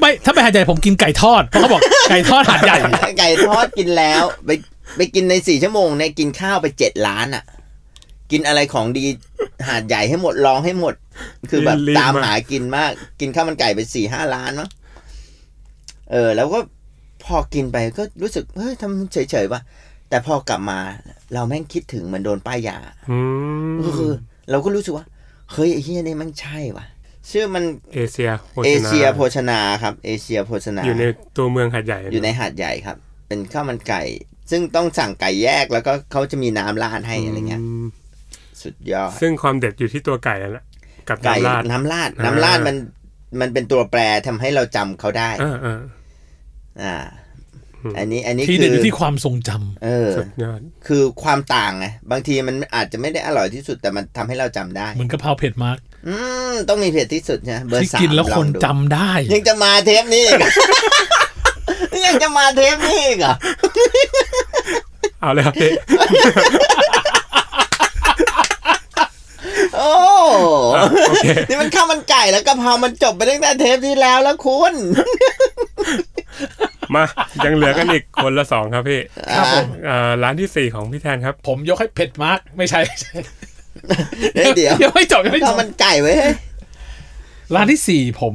[0.00, 2.78] ไม่ถ้าไปหาดใหญ่ผมกินไก่ทอดเพราะเขาบอกไก่ทอดหาดใหญ่
[3.18, 4.50] ไก่ทอดกินแล้ว ไป
[4.96, 7.44] ไปกินในสี่ชั่วโมงเนี่ยกินข้าวไปเจ็ดล้านอะ
[8.30, 9.04] กินอะไรของดี
[9.68, 10.94] หาดใหญ่ให้หมดลองให้หมด
[11.50, 14.68] คือแบบรีบตามมากหากินมาก กินข้าวมันไก่ไปสี่ห้าล้านมั้ง
[16.10, 16.58] เออ แล้วก็
[17.24, 19.60] พอกินไปก็รู้สึกเฮ้ยทำเฉยๆว่ะ
[20.12, 20.78] แต่พอกลับมา
[21.34, 22.78] เราแม่งคิดถึงเหมือนโดนป้ายยา
[23.10, 23.18] อื
[23.72, 24.10] มก็คือ
[24.50, 25.04] เราก็รู้สึกว่า
[25.52, 26.86] เฮ้ยไอ้เฮียนี่มันใช่ว่ะ
[27.30, 27.64] ชื่อมัน
[27.94, 31.04] เอเชียโภชนาเอเชียโภชนาครับเอเชียโภชนาอยู่ใน
[31.36, 32.96] ตัวเมืองหัดใหญ่ อยู่ในหาดใหญ่ครับ
[33.28, 34.02] เป็นข้าวมันไก่
[34.50, 37.84] ซึ่งต้องสั่งไก่แยกแล้วก็เขาจะมีน้ำราดให้อะไรเงี้ยม
[38.62, 40.64] สุดยอด ซึ่งความเด็ดอยู่ที่ตัวไก่นั่นแหละ
[41.08, 42.76] กับไก่น้ำราดน้ำราดอ่าน้ำราดมัน
[43.40, 45.30] มันเป็นตัวแปรทำให้เราจำเขาได้
[46.82, 46.94] อ่า
[47.84, 56.14] อ่าอ่าอืมอันนี้อันนี้ที่คืเด็ดออยู่ที่ความทรงจำเออสุดยอดคือความต่างไงบางทีมันอาจจะไม่ได้อร่อยที่สุดแต่มันทำให้เราจำได้ เหมือนกะเพราเผ็ดมากอื
[56.52, 60.50] มต้องมีเผ็ดที่สุดใช่ไหมเบอร์ที่สามกินแล้วลคองนดูจำได้ ยังจะมาเทปนี้อีกเหรอ
[62.06, 63.34] ยังจะมาเทปนี้อีกเหรอ
[65.20, 65.70] เอาเลยครับพี่
[69.76, 69.92] โอ้
[71.08, 74.74] โอเคนี่มันข้าวมันไก่แล้วกะเพรามันจบไปตั้งแต่เทปที่แล้วแล้วคุณ
[76.96, 77.04] มา
[77.44, 79.00] ยังเหลือกันอีกคนละสองครับพี่
[79.36, 83.12] ครับผมอ่าร้านที่สี่ของพี่แทนครับ ผมยกให้เผ็ดมากไม่ใช่ไม่ใช่
[84.34, 86.34] เดี๋ยวเดี๋ยวยังไม่จบยังไม่จข้าวบมันไก่ไว้เฮ้ย
[87.54, 88.34] ร้านที่สี่ผม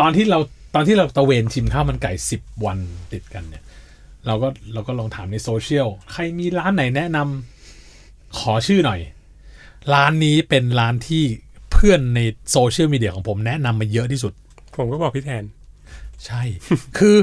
[0.00, 0.38] ตอนที่เรา
[0.74, 2.78] ตอนที่เราตะเวนชิมข้าวมันไก่สิบวัน
[3.12, 3.62] ติดกันเนี่ย
[4.26, 9.00] เราก็เราก็ลองถามในโซเชียลใครมีร้านไหนแนะนำขอชื่อหน่อย
[9.94, 11.24] ร้านนี้เป็นร้านที่
[11.72, 12.20] เพื่อนใน
[12.52, 14.32] โซเชียลมีเดียของผมแนะนำมาเยอะที่สุด
[14.76, 15.44] ผมก็บอกพี่แทน
[16.26, 16.42] ใช่
[16.98, 17.16] คือ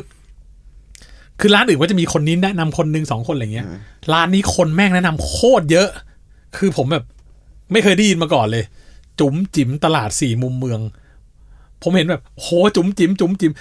[1.39, 3.67] คือร้านอื่นก็จะมีคนนี้แนะนำคนหนึ่งสองคนอะไรเงี้ย
[4.13, 5.89] ร้านนี้คนแม่งแนะนำโคตรเยอะ
[6.57, 7.03] คือผมแบบ
[7.71, 8.63] ไม่เคยได้ยินมาก่อนเลย
[9.19, 10.79] จุ๋มจิ๋มตลาดสี่มุมเมือง
[11.83, 13.51] ผมเห็นแบบโหจุ๋มจิ๋มจุ๋มจิ๋ม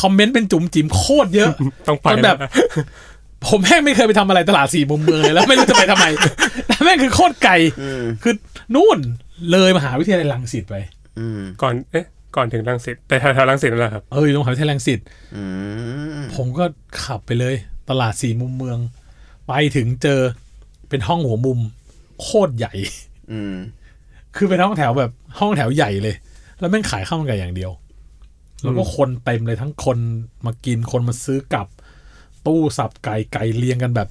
[0.00, 1.50] คอมเมนต์เป็นจุ๋มจิ๋มโคตรเยอะ
[1.88, 2.50] ต้องไปจนแบบล้ว
[3.46, 6.06] ผมแม่งไม่เคยไปทำอะไรตลาดสี่มุมเมืองเลยแล้วไม่รู้จะไปทำไม
[6.66, 8.34] แต่แม่งคือโคตรไกลอืมคือ
[8.74, 8.98] นู่น
[9.50, 10.74] เลยมหาวิทยาลัยรังสิตไป
[11.18, 12.04] อืมก่อนเอ๊ะ
[12.36, 15.00] ก่อนถึงรังสิตแต่แถวๆรังสิตนั่นแหละครับเอออยู่ตรงมหาวิทยาลัยรังสิต
[15.36, 15.42] อื
[16.18, 16.64] มผมก็
[17.04, 17.54] ขับไปเลย
[17.90, 18.78] ตลาดสี่มุมเมือง
[19.48, 20.20] ไปถึงเจอ
[20.88, 21.58] เป็นห้องหัวมุม
[22.22, 22.74] โคตรใหญ่
[23.32, 23.56] อืม
[24.36, 26.16] คือเป็นห้องแถวแบบห้องแถวใหญ่เลย
[26.58, 27.72] แล้วแม่งขายข้าวมันไก่อย่างเดียว
[28.62, 29.98] แล้วก็คนเต็มเลยทั้งคน
[30.46, 31.68] มากินคนมาซื้อกลับ
[32.46, 34.08] ตู้สับไก่ไก่เรียงกันแบบ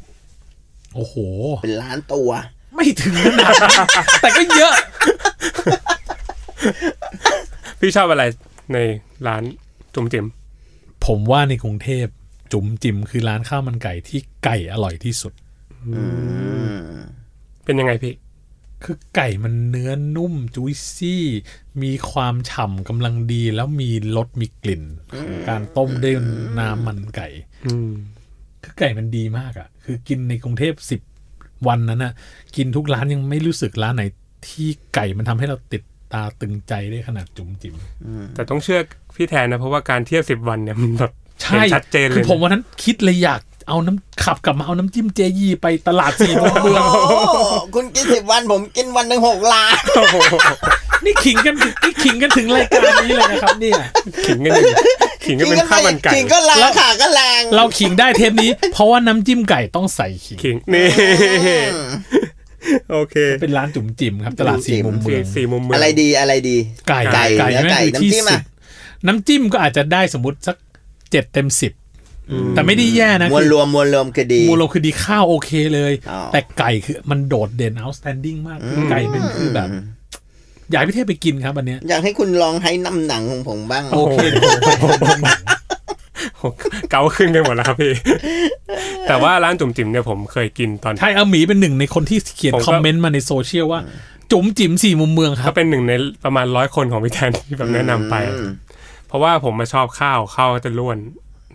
[0.96, 1.16] โอ้โห
[1.64, 2.30] เป็นล้านตัว
[2.76, 3.78] ไม่ถึงขนาดนั้น
[4.22, 4.74] แต่ก็เยอะ
[7.86, 8.24] พี่ชอบอะไร
[8.74, 8.78] ใน
[9.28, 9.44] ร้าน
[9.96, 10.26] จุ่มจิ๋ม
[11.06, 12.06] ผมว่าในกรุงเทพ
[12.52, 15.34] จุ๋มจิ๋มคือร้านข้าวมันไก่ที่ไก่อร่อยที่สุด
[15.88, 16.02] อื
[16.66, 16.96] ม
[17.66, 18.14] เป็นยังไงพี่
[18.84, 21.24] คือไก่มันเนื้อนุ่มจุยซี่
[21.84, 24.84] มีความฉ่ำกำลังดีแล้วมีรสมีกลิ่น
[25.18, 26.16] ของการต้มด้วย
[26.60, 27.28] น้ำมันไก่
[27.68, 27.92] อืม
[28.64, 31.02] คือไก่มันดีมากอะ่ะ คือกินในกรุงเทพสิบ
[31.68, 32.14] วันนั้นน่ะ
[32.56, 34.04] กินทุกร้านยังไม่รู้สึกร้านไหน
[34.48, 35.82] ที่ไก่มันทำให้เราติด
[36.14, 37.76] ตาตึงใจได้ขนาดจุ๋มจิ๋ม
[38.36, 38.80] แต่ต้องเชื่อ
[39.16, 47.18] พี่แทนนะ เพราะว่าการเที่ยวสิบวันเนี่ยมันแบบใช่เห็นชัดเจนเลยคือผมวันนั้นคิดเลยอยากเอาน้ำขับกลับมาเอาน้ำจิ้มเจยีไปตลาดสี่มุมเมืองโอ้
[47.76, 50.16] คุณกินสิบวันผมกินวันหนึ่งหกล้านโอ้โห
[51.06, 53.74] นี่ขิงกันนี่ขิงกันถึงรายการนี้เลยนะครับเนี่ย
[54.26, 54.76] ขิงกันอยู่
[55.26, 60.88] ขิงกันเป็นข้าวมันไก่ขิงก็แรงขาก็แรง เราขิงได้เทปนี้ เพราะว่าน้ำจิ้มไก่ต้องใส่ขิงขิงนี่
[61.74, 61.88] อืม
[62.92, 68.44] โอเค เป็นร้านจุ๋มจิ๋มครับตลาดสี่มุมเมืสี่องสี่มุมเมืองอะไรดีอะไรดี ไก่ไก่ไก่เนื้อแม่งไก่คือที่น้ำจิ้มสุอะด
[69.08, 70.56] น้ำจิ้มก็อาจจะได้สมมติสัก
[71.12, 71.74] เจ็ดเต็มสิบ
[72.56, 79.70] แต่ไม่ได้แย่นะมวลคือรวมมวลรวมคือดีมูลเราคือดีข้าวโอเคเลยอ๋อแต่ไก่คือมันโดดเด่น outstanding มากคือไก่มันคือแบบ
[80.72, 85.20] อยากให้พี่เทพไปกินครับอันเนี้ยอยากให้คุณลองให้น้ำหนังของผมบ้างโอเคเดี๋ยวผมไปผมผม
[86.42, 86.54] ผม
[86.90, 87.94] เกาขึ้นกันหมดแล้วครับพี่
[89.08, 93.82] แต่ว่าร้านจุ๋มจิ๋มเนี่ยผมเคยกินตอน ใช่อาหมีเป็นหนึ่งในคนที่เขียนผมก็คอมเมนต์มาในโซเชียลว่า
[94.32, 95.94] จุ๋มจิ๋มสี่มุมเมืองครัเขาบเป็นหนึ่งใน
[96.26, 98.52] ประมาณร้อยคนของพี่แทนที่แบบแนะนำไปอืม
[99.08, 100.98] เพราะว่าผมมาชอบข้าวข้าวจะล้วน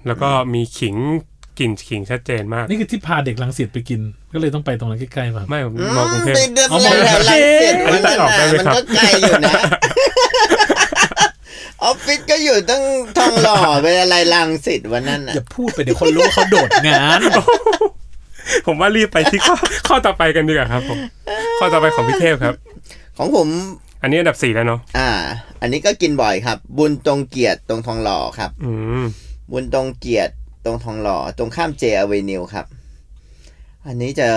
[0.07, 0.97] แล้วก็มีขิง
[1.59, 4.01] กลิ่นขิงชัดเจนมาก นี่คือที่พาเด็กลังสิตไปกิน
[4.35, 9.53] ก็เลยต้องไปตรงนั้นใกล้ๆมาไม่ผมมองกรุงเทพไปเดินเอาเลมองยแถวลังสิตอันนี้ตัดออกได้ไหมมันครับก็ไกลอยู่นะ
[11.85, 12.83] ออฟฟิศก็อยู่ตั้ง
[13.19, 17.21] ทองหล่อไปอะไรลังสิตวันนั้นน่ะอย่าพูดไปเดี๋ยวคนรู้ว่าเขาโดดงาน
[18.67, 19.57] ผมว่ารีบไปที่ข้อ
[19.89, 20.99] ข้อต่อไปกันดีกว่าครับผม
[21.59, 22.55] ข้อต่อไปของพี่เทพครับ
[23.19, 23.49] ของผม
[24.03, 25.11] อันนี้อันดับสี่แล้วเนาะอ่า
[25.61, 29.05] อันนี้ก็กินบ่อยครับ บุญตรงเกียรติตรงทองหล่อครับ อืม
[29.53, 30.33] บุญตรงเกียรติ
[30.65, 32.67] ตรงทองหล่อตรงข้ามเจอเวนิวครับ
[33.87, 34.29] อันนี้จะ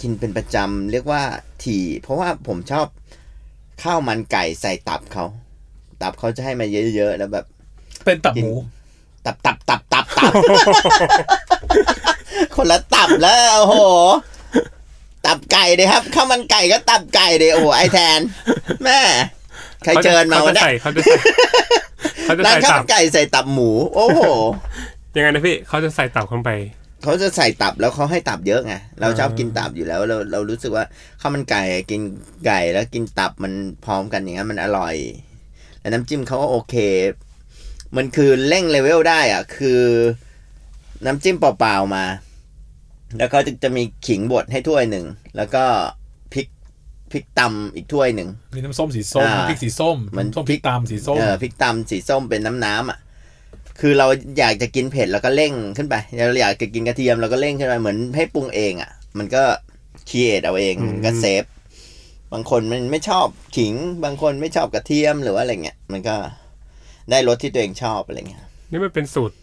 [0.00, 1.22] กินเป็นประจำเรียกว่า
[1.64, 2.86] ถี่ เพราะว่าผมชอบ
[3.82, 5.24] ข้าวมันไก่ใส่ตับเขา
[6.02, 7.44] ตับเขาจะให้มาเยอะๆแล้วแบบ
[8.04, 8.52] เป็นตับหมู
[9.26, 10.32] ตับตับตับตับตับ
[12.56, 13.76] คนละตับแล้ว โอ้โห
[15.26, 18.20] ตับไก่เลยครับข้าวมันไก่ก็ตับไก่เลยโอ้โหไอแทน
[18.84, 19.00] แม่
[19.84, 21.16] ใครเชิญมาเขาวะจะเนี่ยใส่เขาจะใส่
[22.24, 24.20] เขาจะร้านใส่ข้าวตัมับนไก่ใส่ตับหมู โอ้โห
[25.16, 26.50] ยังไงนะพี่เขาจะใส่ตับเข้าไป
[27.02, 30.84] เขาจะใส่ตับแล้วเขาให้ตับเยอะไงเราชอบกินตับอยู่แล้ว เราเรารู้สึกว่า
[31.20, 32.00] ข้าวมันไก่กิน
[32.46, 33.52] ไก่แล้วกินตับมัน
[33.84, 34.94] พร้อมกันอย่างนั้นมันอร่อย
[35.80, 36.74] แล้วน้ำจิ้มเขาก็โอเค
[37.96, 39.80] มันคือเร่งเลเวลได้อะคือ
[41.06, 42.04] น้ำจิ้มเปล่าๆมา
[43.18, 45.64] แล้วเขาจะจะมีขิงบดให้ถ้วยหนึ่ง แล้วก็
[46.32, 46.46] พริก
[47.12, 52.98] พริกตำอีกถ้วยหนึ่งมีน้ำส้มสีส้มอ่าน้ำพริกสีส้มมันน้ำส้มพริกตำสีส้มเออพริกตำสีส้มเป็นน้ำน้ำอะ
[53.80, 54.06] คือเรา
[54.38, 55.94] อยากจะกินเผ็ดเราก็เร่งขึ้นไป
[56.26, 59.42] เราอยากจะกินกระเทียมเราก็เร่งขึ้นไปเหมือนให้ปรุงเองอะ มันก็
[60.08, 61.44] create เอาเองอืมมันก็ safe
[62.32, 66.16] บางคนมันไม่ชอบขิง บางคนไม่ชอบกระเทียมหรือว่าอะไรเงี้ย มันก็
[67.10, 69.34] ได้รสที่ตัวเองชอบอะไรเงี้ย นี่มันเป็นสูตร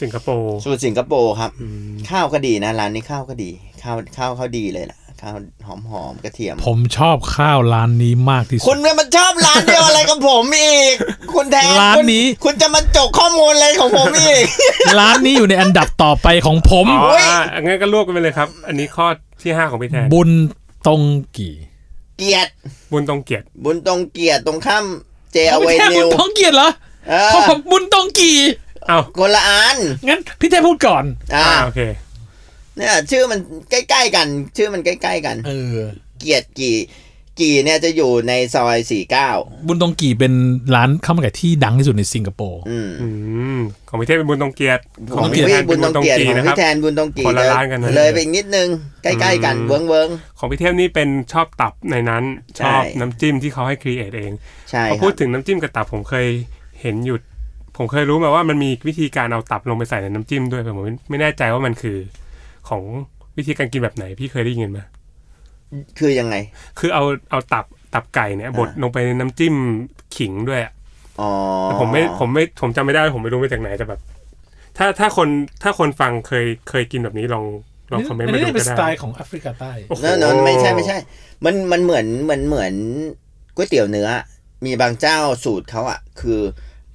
[0.00, 3.50] สิงคโปร์ สูตรสิงคโปร์ครับอืมข้าวก็ดีนะร้านนี้ข้าวก็ดี
[3.82, 5.34] ข้าวข้าวเขาดีเลยล่ะ ข้าว
[5.66, 10.94] หอมหอมๆกระเทียม ผมชอบข้าวร้านนี้มากที่สุคุดณเนี่ยมันชอบร้านเดียวอะไรกับผมอีก
[11.34, 14.44] คุณแทนร้านคุณนี้ คุณจะมาจกข้อมูลอะไรของผมอีก
[15.00, 19.06] ร้านนี้อยู่ในอันดับต่อไปของผมอ๋อโอ้ยอะงั้นก็รวบกันไปเลยครับ อันนี้ข้อ
[19.42, 20.30] ที่ห้าของพี่แทนบุญ
[20.86, 21.00] ตรง
[21.36, 21.54] กี่
[22.16, 22.50] เกียรติ
[22.92, 24.84] บุญตรงเกียรติบุญตรงเกียรติตรงข้าม
[25.32, 26.68] เจอเขาเวไม่ใช่นิบุญวตรงเกียรติเหรอ
[27.08, 28.38] เอเขาอบอกบุญตรงกี่
[28.86, 29.76] เอ้าคนละอัน
[30.08, 31.80] งั้นพี่เทพพูดก่อนอ่าอ่าโอเค
[32.76, 34.26] เนี่ย ชื่อมันใกล้ๆกัน
[34.56, 35.76] ชื่อมันใกล้ๆกัน เออ
[36.18, 36.76] เกียรติกี่
[37.40, 39.30] กี่เนี่ยจะอยู่ในซอยสี่เก้า
[39.66, 40.32] บุญตรงกี่เป็น
[40.74, 43.08] ร้านข้าวมันไก่ที่ดังที่สุดในสิงคโปร์อืมอื
[43.56, 44.82] มของพี่เทพเป็นบุญตรงเกียรติ
[45.14, 48.68] ของพี่พี่แทนบุเป็ญนตบุรญตรงงเกียรติกีของนะครับพี่แทนบุญตรงกี่คนละเลยร้านกันนะเลยไปอีกนิดนึง
[49.02, 52.24] ใกล้ๆกันอืมเวิ้งเวิ้งของพี่เทพนี่เป็นชอบตับในนั้น
[52.56, 56.26] ใช่ชอบน้ำจิ้มที่เขาให้ครีเอทเองๆใช่พอคพูรัดบถึงน้ำจิ้มกับตับผมเคย
[56.80, 57.16] เห็นอยู่
[57.76, 61.96] ผมเคยรู้มาว่ามันมีวิธีการเอาตับลงไปใส่ในน้ำจิ้มด้วยแต่ผมไม่ไม่แน่ใจว่ามันคือ
[62.68, 62.82] ของ
[63.36, 64.78] วิธีการกินแบบไหนพี่เคยได้ยินไหม
[65.98, 66.34] คือยังไง
[66.78, 69.54] คือเอาเอาตับตับไก่เนี่ยบดอ่าลงไปในน้ำจิ้ม
[70.16, 70.72] ขิงด้วยอะ
[71.20, 71.30] อ๋อ
[71.64, 74.00] แต่ผมไม่ผมไม่ผมจำไม่ได้ผมไม่รู้มาจากไหนแต่แบบ
[74.76, 75.28] ถ้าถ้าคน
[75.62, 77.44] ถ้าคนฟังเคยเคยกินแบบนี้ลอง
[77.92, 80.96] ลองคอมเมนต์อันมานี้ดูเป็นก็สได้สไตล์ของแอฟริกาใต้โอ้โหนั่นนั่นไม่ใช่ไม่ใช่
[81.44, 82.74] มันมันเหมือนเหมือนเหมือน
[83.54, 84.08] ก๋วยเตี๋ยวเนื้อ
[84.64, 86.40] มีบางเจ้าสูตรเขาอะคือ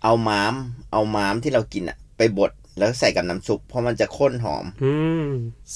[0.03, 0.53] เอาม้าม
[0.91, 4.93] เอาม้ามที่เรากินอะไปบดแล้วใส่กับน้ำซุปเพราะมันจะข้นหอม อื
[5.25, 5.27] ม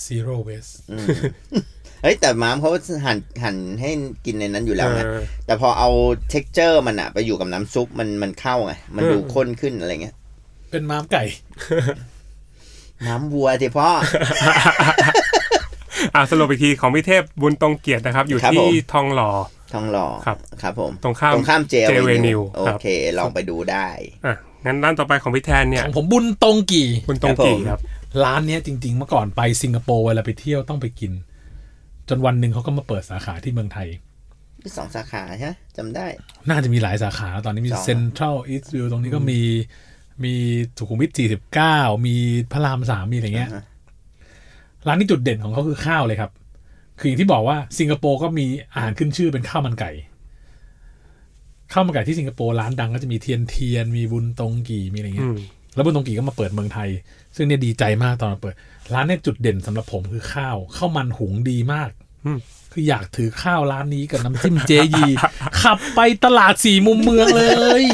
[0.05, 1.07] zero waste อืม
[2.05, 2.71] เฮ้ยแต่ม้ามเขา
[3.05, 3.89] หั่นหั่นให้
[4.25, 5.89] กินในนั้นอยู่แล้วไงเออแต่พอเอา
[6.29, 10.15] texture มันอะไปอยู่กับน้ำซุปมันมันเข้าไงมันดูอืมข้นขึ้นอะไรเงี้ย
[10.71, 11.23] เป็นม้ามไก่
[13.07, 13.87] น้ำวัวสิพ่อ
[16.15, 19.31] อ่าสรุปอีกทีของพี่เทพบุญตรงเกียรตินะครับ อยู่ครับที่ผมทองหล่อ
[19.73, 22.87] ทองหล่อครับครับผมตรงข้ามตรงข้ามเจเจเวเวนินิววโอครับเค
[23.17, 23.87] ลองไปดูได้
[24.25, 31.11] อะงั้นร้านต่อไปของพี่แทนเนี่ยของผมบุญตรงกี่บุญตรงกี่ครับผมครับร้านเนี้ยจริง ๆ เมื่อก่อนไปสิงคโปร์เวลาไปเที่ยวต้องไปกิน
[32.09, 33.87] จนวันหนึ่งเขาก็มาเปิดสาขาที่เมืองไทย
[34.63, 36.05] มีสองสาขาใช่ไหมจำได้
[36.49, 39.41] น่าจะมีหลายสาขาตอนนี้มีสองเซ็นทรัลอีสต์วิวตรงนี้ก็มี
[40.23, 40.33] มี
[40.77, 41.11] สุขุมวิท
[41.59, 42.15] 49มี
[42.51, 43.63] พระรามสามมีอะไรเงี้ยอ่าฮะ
[44.87, 46.31] ร้านนี้จุดเด่นของเขาคือข้าวเลยครับ
[46.99, 49.91] คืออย่างที่บอกว่าสิงคโปร์ก็มีอาหารขึ้นชื่อเป็นข้าวมันไก่
[51.71, 55.37] ข้าวมันไก่ที่สิงคโปร์ร้านดังก็จะมีเทียนเทียน มีบุญตรงกี่มีอะไรเงี้อืยม
[55.75, 56.89] แล้วบุญตรงกี่ก็มาเปิดเมืองไทย
[57.35, 58.55] ซึ่งเนี่ยดีใจมากตอนมาเปิด
[58.93, 61.89] ร้านเนี่ยจุดเด่นสำหรับผมคือข้าวข้าวมันหุงดีมาก
[62.25, 62.39] ออืม
[62.71, 65.09] คืออยากถือข้าวร้านนี้กับน้ำจิ้มเจยี
[65.61, 67.43] ขับไปตลาดสี่มุมเมืองเล
[67.83, 67.85] ย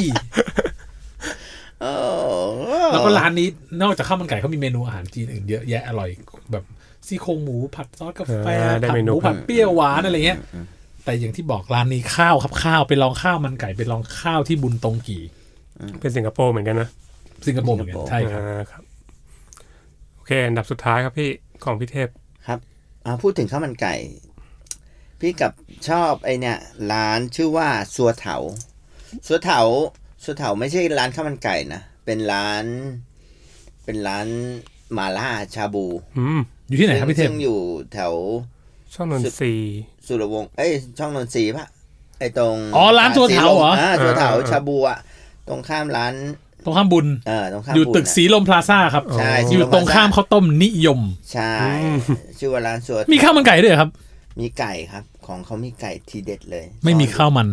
[1.81, 1.93] โอ้
[2.91, 3.47] แล้วก็ร้านนี้
[3.81, 6.09] นอกจากข้าวมันไก่เขามีเมนูอาหารจีนอื่นเยอะแยะอร่อย
[6.51, 6.63] แบบ
[7.07, 10.39] ซี่โครงหมูผัดซอสกาแฟอ่าได้ผัดเมหนูมูผัดเปรี้ยวหวานอะไรเงี้ย
[11.05, 15.23] แต่อย่างที่บอกร้านนี้ข้าวครับข้าวไปลองข้าวมันไก่ไปลองข้าวที่บุญตรงกี่
[16.01, 16.89] เป็นสิงคโปร์เหมือนกันนะ
[17.47, 18.90] สิงคโปร์เหมือนกันใช่ครับอ่าครับโอ
[20.31, 21.29] เคอันดับสุดท้ายครับพี่
[21.63, 22.09] ของพี่เทพ
[22.47, 22.59] ครับ
[23.05, 23.95] อ่าพูดถึงข้าวมันไก่
[25.19, 25.53] พี่กับ
[25.89, 26.57] ชอบไอเนี่ย
[26.91, 28.35] ร้านชื่อว่าสัวเถา
[29.27, 29.61] สัวเถา
[30.23, 32.65] สัวเถาไม่ใช่ร้านข้าวมันไก่นะเป็นร้าน
[33.85, 34.27] เป็นร้าน
[34.97, 35.85] มาล่าชาบู
[36.17, 37.59] อืมอยู่ที่ไหนครับพี่เทพซึ่งอยู่
[37.93, 38.13] แถว
[38.93, 41.67] ช่องนนทรีย์สุรวงศ์เอ้ยช่องนนทรีย์ปะ
[42.19, 44.99] ไอตรงอ๋อร้านสัวเถาเหรออ่าสัวเถาเออเออชาบูอะ
[45.47, 46.13] ตรงข้ามร้าน
[46.63, 50.99] ตรงข้ามบุญเออตรงข้ามอยู่บุญตึกอะสีลมพลาซ่าครับใช่อยู่ตรงข้ามข้าวต้มนิยม
[51.33, 51.53] ใช่
[52.39, 53.89] ชื่อว่าร้านสัวมีข้าวมันไก่ด้วยเหรอครับ
[54.39, 57.47] มีไก่ครับ ของเขามีไก่ทีเด็ดเลย ไม่มีข้าวมัน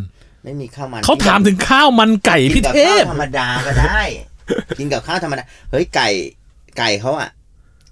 [0.45, 4.01] ไม่มีข้าวมันเขาถามถึงข้าวมันไก่กิพี่นกับเทข้าวพธรรมดาก็ได้
[4.79, 6.09] กินกับข้าวธรรมดาเฮ้ยไก่
[6.79, 7.31] ไก่เขาอะ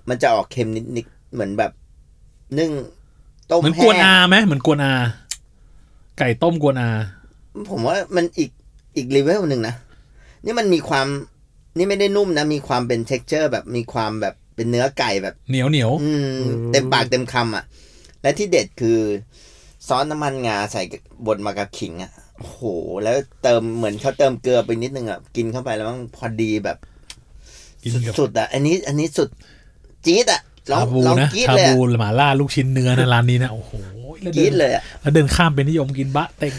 [0.09, 1.73] มันจะออกเค็มนิดๆเหมือนแบบ
[2.59, 2.71] นึ่ง
[3.51, 4.93] ต้มเหมือนแห้กวนอางไหมเหมือนกวนอา
[6.19, 6.91] ไก่ต้มกวนอา
[7.71, 8.51] ผมว่ามันอีก
[8.97, 9.75] อีกเลเวลหนึ่งนะ
[10.47, 11.07] นี่มันมีความ
[11.77, 16.41] นี่ไม่ได้นุ่มนะ มีความเป็น t e x t อร์ แบบมีความแบบเป็นเนื้อไก่แบบเหนียวเหนียวอืม
[16.73, 17.65] เต็มปากเต็มคำอะ
[18.23, 18.99] และที่เด็ดคือ
[19.87, 20.83] ซอสน้ำมันงาใส่
[21.27, 22.61] บดมากับขิงอะโอ้โห
[23.03, 26.77] แล้วเติมเหมือนเขาเติมเกลือไปนิดนึงอะ กินเข้าไปแล้วมันพอดีแบบ
[27.83, 29.29] กินกับสุดๆอะ อันนี้อันนี้สุด
[30.07, 30.41] จี๊ดอะ
[30.73, 36.53] ลอชางบูลองนะกรีดชาเลยบูอะหมาล่าลูกชิ้นเนื้อนะร้านนี้นะโอ้โหแล้ว กรีเดิดนเลยอะแล้วเดินข้ามไปนิยมกินบะเต็ง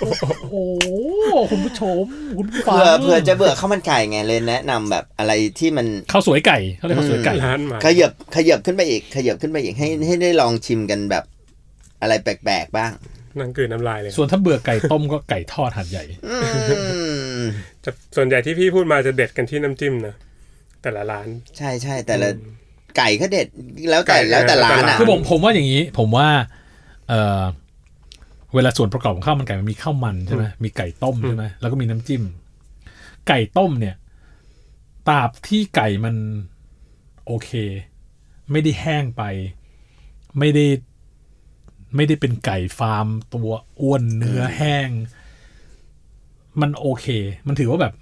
[0.00, 0.08] โอ้
[0.50, 0.54] โห
[1.50, 2.04] คุณผู้ชม
[2.38, 11.24] คุณผู้ฟังเผื่อเผื่อจะเบื่อข้าวมันไก่ไงเลยแนะนำแบบอะไรที่มันข้าวสวยไก่เขาเรียกข้าวสวยไก่ร้านหมาขยับขยับขึ้นไปอีกขยับขึ้นไปอีกให้ให้ได้ลองชิมกันแบบ
[12.02, 12.92] อะไรแปลกๆบ้าง
[13.40, 16.36] นั่งกลืนน้ำลายเลยส่วนถ้าเบื่อไก่ต้มก็ไก่ทอดหัดใหญ่อื
[17.40, 17.42] ม
[17.84, 20.14] จะส่วนใหญ่ที่พี่พูดมาจะเด็ดกันที่น้ำจิ้มนะ
[20.82, 22.28] แต่ละร้าน ใช่ใช่แต่ละ
[22.98, 23.46] ไก่ก็เด็ด
[23.90, 26.28] แล้วแต่ไก่แล้วแต่ร้านแล้วแต่อะร้านคือผมผมว่าอย่างนี้ ผมว่า
[27.08, 27.42] เออ
[28.54, 32.22] เวลาส่วนประกอบของข้าวมันไก่มันมีข้าวมันใช่ไหมมีไก่ต้มใช่ไหมแล้วก็มีน้ำจิ้ม
[33.28, 33.96] ไก่ต้มเนี่ย
[35.08, 36.14] ตราบที่ไก่มัน
[37.26, 37.50] โอเค
[38.50, 39.22] ไม่ได้แห้งไป
[40.38, 40.66] ไม่ได้
[41.96, 44.88] ไม่ได้เป็นไก่ฟาร์ม ตัวอ้วนเนื้อแห้ง
[46.60, 47.06] มันโอเค
[47.46, 47.94] มันถือว่าแบบ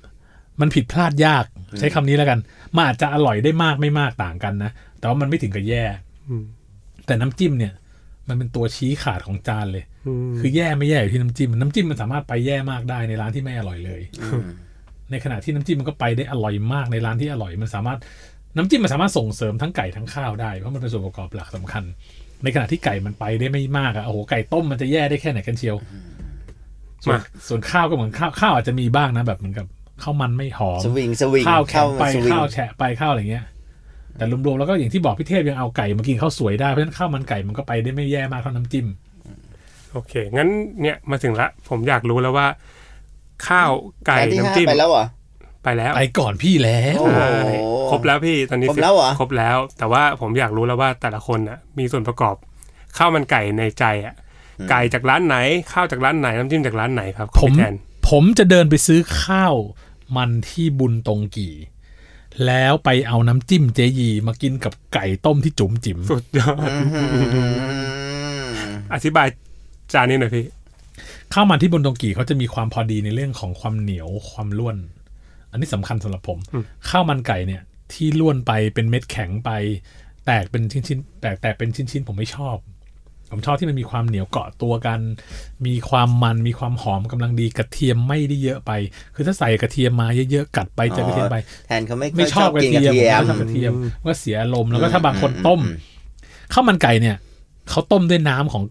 [0.60, 1.44] มันผิดพลาดยาก
[1.78, 2.38] ใช้คำนี้แล้วกัน
[2.74, 5.84] มันอาจจะอร่อยได้มากไม่มากต่างกันนะ แต่ว่ามันไม่ถึงกับแย่
[6.28, 6.44] อืม
[7.06, 7.72] แต่น้ำจิ้มเนี่ย
[8.28, 14.00] มันเป็นตัวชี้ขาดของจานเลยอืมคือแย่ไม่แย่อยู่ที่น้ำจิ้มน้ำจิ้มมันสามารถไปแย่มากได้ในร้านที่ไม่อร่อยเลย
[15.10, 17.98] ในขณะที่น้ำจิ้มมันก็ไปได้อร่อยมากในร้านที่อร่อย มันสามารถ
[18.56, 21.84] น้ำจิ้มมันสามารถส่งเสริมทั้งไก่ทั้งข้าวได้เพราะมันเป็นส่วนประกอบหลักสำคัญ
[22.42, 25.76] ในขณะที่ไก่มันไปได้ไม่มากอะโอ้โหไก่ต้มมันจะแย่ได้แค่ไหนกันเชียว
[27.04, 29.66] ส่วนมาส่วนข้าวก็เหมือนข้าวข้าวอาจจะมีบ้างนะแบบเหมือนกับ
[30.02, 33.44] ข้าวมันไม่หอมสวิงสวิงข้าวแข็งไปสวิงข้าวแฉะไปข้าวอะไรเงี้ย
[34.16, 38.86] แต่รวมๆแล้วก็อย่างที่บอกพี่เทพยังเอาไก่มากินข้าวสวยได้ เพราะฉะนั้นข้าวมันไก่มันก็ไปได้ไม่แย่มากเท่าน้ำจิ้ม
[39.92, 40.48] โอเค งั้น
[40.82, 42.46] เนี่ยมาถึงละ ผมอยากรู้แล้วว่า
[43.48, 43.70] ข้าว
[44.06, 45.04] ไก่ร้านที่ห้าน้ำจิ้มไปแล้วเหรอ
[45.64, 47.58] ไปแล้วไปก่อนพี่แล้วโอ้โหใช่
[47.90, 52.34] ครบแล้วพี่ตอนนี้ครบแล้วเหรอครบแล้ว แต่ว่าผมอยากรู้แล้วว่าแต่ละคนน่ะ มีส่วนประกอบ
[52.96, 54.14] ข้าวมันไก่ในใจอะ
[54.70, 55.36] ไก่จากร้านไหน
[55.72, 57.74] ข้าวจากร้านไหนน้ำจิ้มจากร้านไหนครับผมพี่แทน
[58.08, 59.54] ผมจะเดินไปซื้อข้าว
[60.16, 61.54] มันที่บุญตรงกี่
[62.46, 66.70] แล้วไปเอาน้ำจิ้มเจยีมากินกับไก่ต้มที่จุ๋มจิ๋มสุดยอด
[68.94, 69.26] อธิบาย
[69.92, 70.46] จานนี้หน่อยพี่
[71.32, 74.76] ข้าวมันที่บุญตรงกี่เขาจะมีความพอดีในเรื่องของความเหนียวความร่วน
[75.50, 79.50] อันนี้สำคัญสำหรับผมอืมข้าวมันไก่เนี่ย ที่ร่วนไปเป็นเม็ดแข็งไป
[80.26, 82.56] แตกเป็นชิ้นๆแตกแตกเป็นชิ้นๆผมไม่ชอบ
[83.30, 85.00] ผมชอบที่มันมีความเหนียวเกาะตัวกัน
[85.66, 88.70] มีความมันมีความหอมกำลังดีกระเทียมไม่ได้เยอะไป
[89.14, 91.36] คือถ้าใส่กระเทียมมาเยอะๆกัดไปเจอกระเทียมไป
[91.66, 95.60] แทนเขาไม่ไม่ค่ยชอบกระกินเทียมเทียมไม่ชอบกระเทียมอืมก็เสียอารมณ์แล้วก็ถ้าบางคนต้ม
[96.52, 97.16] ข้าวมันไก่เนี่ย
[97.70, 98.62] เขาต้มด้วยน้ำของ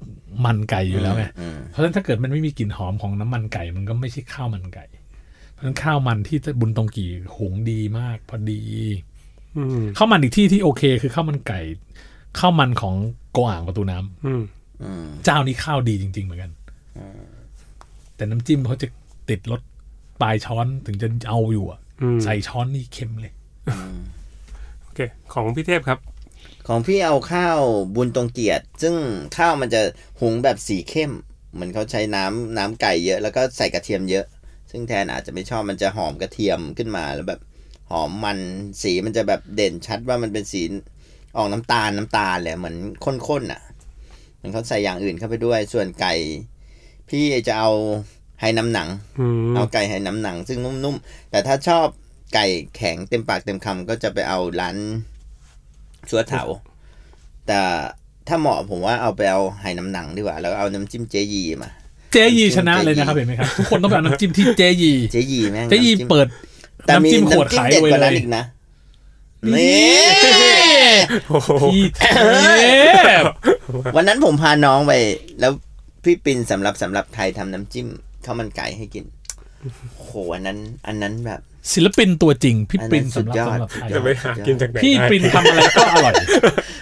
[0.46, 4.86] มันไก่อยู่แล้วไงอืมเพราะฉะนั้นถ้าเกิดมันไม่มีกลิ่นหอมของน้ำมันไก่ มันก็ไม่ใช่ข้าวมันไก่
[5.52, 8.62] เพราะฉะนั้นข้าวมันที่บุญตรงกี่หุงดีมาก พอดี
[9.58, 11.60] อืมข้าวมันอีกที่ที่โอเค คือข้าวมันไก่
[12.40, 12.96] ข้าวมันของ
[13.32, 14.44] โกอ่างประตูน้ำอืม
[14.84, 16.52] อืมเจ้านี้ข้าวดีจริง ๆ เหมือนกัน
[18.16, 18.88] แต่น้ำจิ้มเขาจะ
[19.30, 19.62] ติดรส
[20.22, 23.34] ปลายช้อนถึงจะเอาอยู่อะอืมใส่ช้อนนี่เค็มเลย
[24.84, 25.00] โอเค
[25.34, 26.00] ของพี่เทพครับ
[26.68, 27.60] ของพี่เอาข้าว
[27.96, 28.96] บุญตรงเกียรติ ซึ่ง
[29.38, 29.82] ข้าวมันจะ
[30.22, 31.12] หุงแบบสีเข้ม
[31.54, 34.26] เหมือนเขาใช้น้ำน้ำไก่เยอะ แล้วก็ใส่กระเทียมเยอะ
[34.72, 37.40] ซึ่งแทนอาจจะไม่ชอบมันจะหอมกระเทียมขึ้นมาแล้วแบบ
[37.92, 38.40] หอมมัน
[38.82, 40.62] สีมันจะแบบเด่นชัดว่ามันเป็นสี
[41.38, 42.76] ออกน้ำตาลน้ำตาลเลยเหมือน
[43.28, 43.62] ข้นๆอะ
[44.42, 46.14] มันเขาใส่อย่างอื่นเข้าไปด้วย ส่วนไก่
[47.10, 47.72] พี่จะเอา
[48.42, 48.88] ไหน้ำหนัง
[49.20, 51.86] อืมเอาไก่ไหน้ำหนัง ซึ่งนุ่มๆแต่ถ้าชอบ
[52.34, 52.46] ไก่
[52.76, 54.76] แข็งเต็มปากเต็มคำก็จะไปเอาร้าน
[56.10, 56.44] ชัวเถา
[57.48, 57.60] แต่
[58.28, 61.72] ถ้าเหมาะผมว่าเอาไปเอาไหน้ำหนังดีกว่าแล้วก็เอาน้ำจิ้มเจยีมา
[62.12, 66.28] เจยีชนะเลยนะครับเห็นไหมครับทุกคนต้องไปเอาน้ำจิ้มที่เจยี เจยีแม่งเจยีน้ำจิ้มเปิด
[66.86, 68.44] แต่มีน้ำจิ้มขวดน้ำจิ้มขายเด็ดไว้กว่าเลนั้นยอีกนะ
[69.54, 69.96] นี่
[71.30, 72.02] โอ้โหพี่เท
[73.22, 73.24] พ
[73.96, 74.94] วันนั้นผมพาน้องไป
[75.40, 75.52] แล้ว
[76.04, 77.88] พี่ปินสำหรับสำหรับไทยทำน้ำจิ้ม
[78.26, 79.06] ข้าวมันไก่ให้กิน
[79.96, 81.42] โอ้โหอันนั้น อันนั้นแบบ
[81.74, 86.14] ศิลปินตัวจริง พี่อันนั้นปรินสุดสำหรับยอดสำหรับไทยจะไปหากินจากไหนพี่ได้ปรินทำอะไรก็อร่อย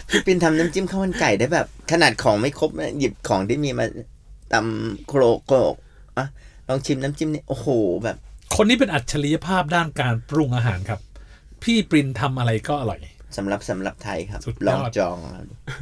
[0.09, 3.85] พี่ปินทำน้ำจิ้มข้าวมันไก่ได้แบบ ขนาดของไม่ครบนะหยิบของที่มีมา
[4.53, 5.75] ตำโครกโครก
[6.17, 6.25] อะ
[6.67, 7.67] ลองชิมน้ำจิ้มนี่โอ้โห
[8.03, 8.17] แบบ
[8.55, 10.99] คนนี้เป็นอัจฉริยภาพด้านการปรุงอาหารครับ
[11.63, 12.99] พี่ปรินทำอะไรก็อร่อย
[13.37, 15.17] สำหรับสำหรับไทยครับสุดยอดลองจอง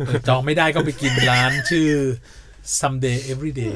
[0.06, 1.90] เออจองไม่ได้ก็ไปกินร้านชื่อ
[2.80, 3.74] someday everyday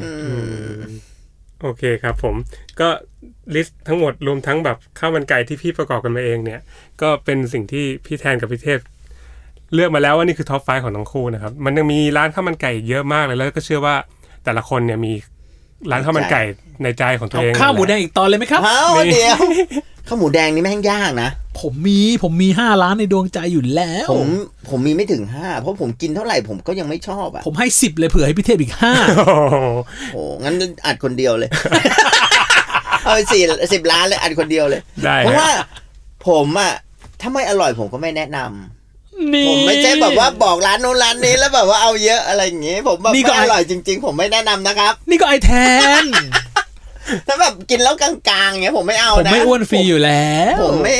[1.61, 2.35] โอเคครับผม
[2.79, 2.87] ก็
[3.55, 6.61] list ทั้งหมดรวมทั้งแบบข้าวมันไก่ที่พี่ประกอบกันมาเองเนี่ย
[7.01, 8.79] ก็เป็นสิ่งที่พี่แทนกับพี่เทพ
[9.73, 13.95] เลือกมาแล้วว่านี่คือ top five ของทั้งคู่นะครับ มันยังมีร้านข้าวมันไก่เยอะมากเลยแล้วก็เชื่อว่า
[14.43, 15.13] แต่ละคนเนี่ยมี
[15.91, 16.41] ร้านข้าวมันไก่
[16.83, 19.37] ในใจของตัวเอาเองข้าวหมูแดงอีกตอนเลยไหมครับเอ้าเดี๋ยว
[20.07, 24.27] ข้าวหมูแดงนี่แม่งยากนะ ผมมีผมมีห้าร้านในดวงใจอยู่แล้ว ผม
[24.69, 29.57] ผมมีไม่ถึงห้าเพราะผมกินเท่าไหร่ผมก็ยังไม่ชอบอะ ผมให้สิบเลยเผื่อให้พี่เทพอีกห้าโอ้โห
[30.13, 31.49] โอ้งั้นอัดคนเดียวเลย
[33.03, 33.43] เอาไปสี่
[33.73, 35.49] สิบล้านเลยอัดคนเดียวเลยได้เพราะฮะว่า
[36.27, 36.73] ผมอะ
[37.21, 38.84] ถ้าไม่อร่อยผมก็ไม่แนะนำ
[39.33, 45.51] นี่ผมไม่ใช่แบบว่าบอกร้านนู้นร้านนี้แล้วแบบว่าเอาเยอะอะไรอย่างงี้ ผมแบบนี่ก็ไม่อร่อยจริง ๆ ผมไม่แนะนำนะครับ นี่ก็ไอแท
[46.03, 46.05] น
[47.27, 50.97] ถ้าแบบกินแล้วกลางๆอย่างเงี้ยผมไม่เอาผมนะไม่อ้วนฟรีอยู่แล้ว ผมไม่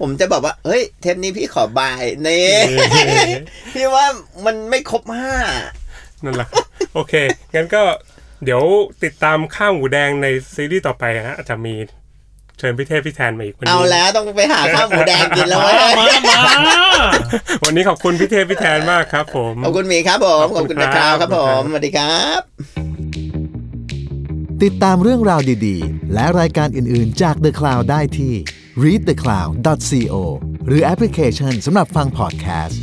[0.00, 2.48] ผมจะบอกว่าเฮ้ย เทปนี้พี่ขอบายนี่
[3.74, 4.06] พี่ว่า
[4.44, 5.36] มันไม่ครบห้า
[6.24, 7.14] นั่นแหละครับโอเค
[7.54, 7.82] งั้นก็
[8.44, 8.62] เดี๋ยว
[9.04, 16.80] ติดตามข้าวหมูแดงในซีรีส์ต่อไปฮะอาจจะมีเชิญพี่เทพพี่แทนมาอีกวันเอานี้แล้วต้องไปหาข้าวหมูแดงกินแล้วเว้มายมามา
[17.64, 22.40] วันนี้ขอบคุณพี่เทพพี่แทนมากครับ ผมขอบคุณหมีครับผมขขออบบคุคุณณนะคครัรับบครับผมสวัสดีครับ
[24.62, 28.32] ติดตามเรื่องราวดีๆ และรายการอื่นๆจาก The Cloud ได้ที่
[28.82, 30.14] readthecloud.co
[30.66, 32.80] หรือแอปพลิเคชันสำหรับฟังพอดแคสต์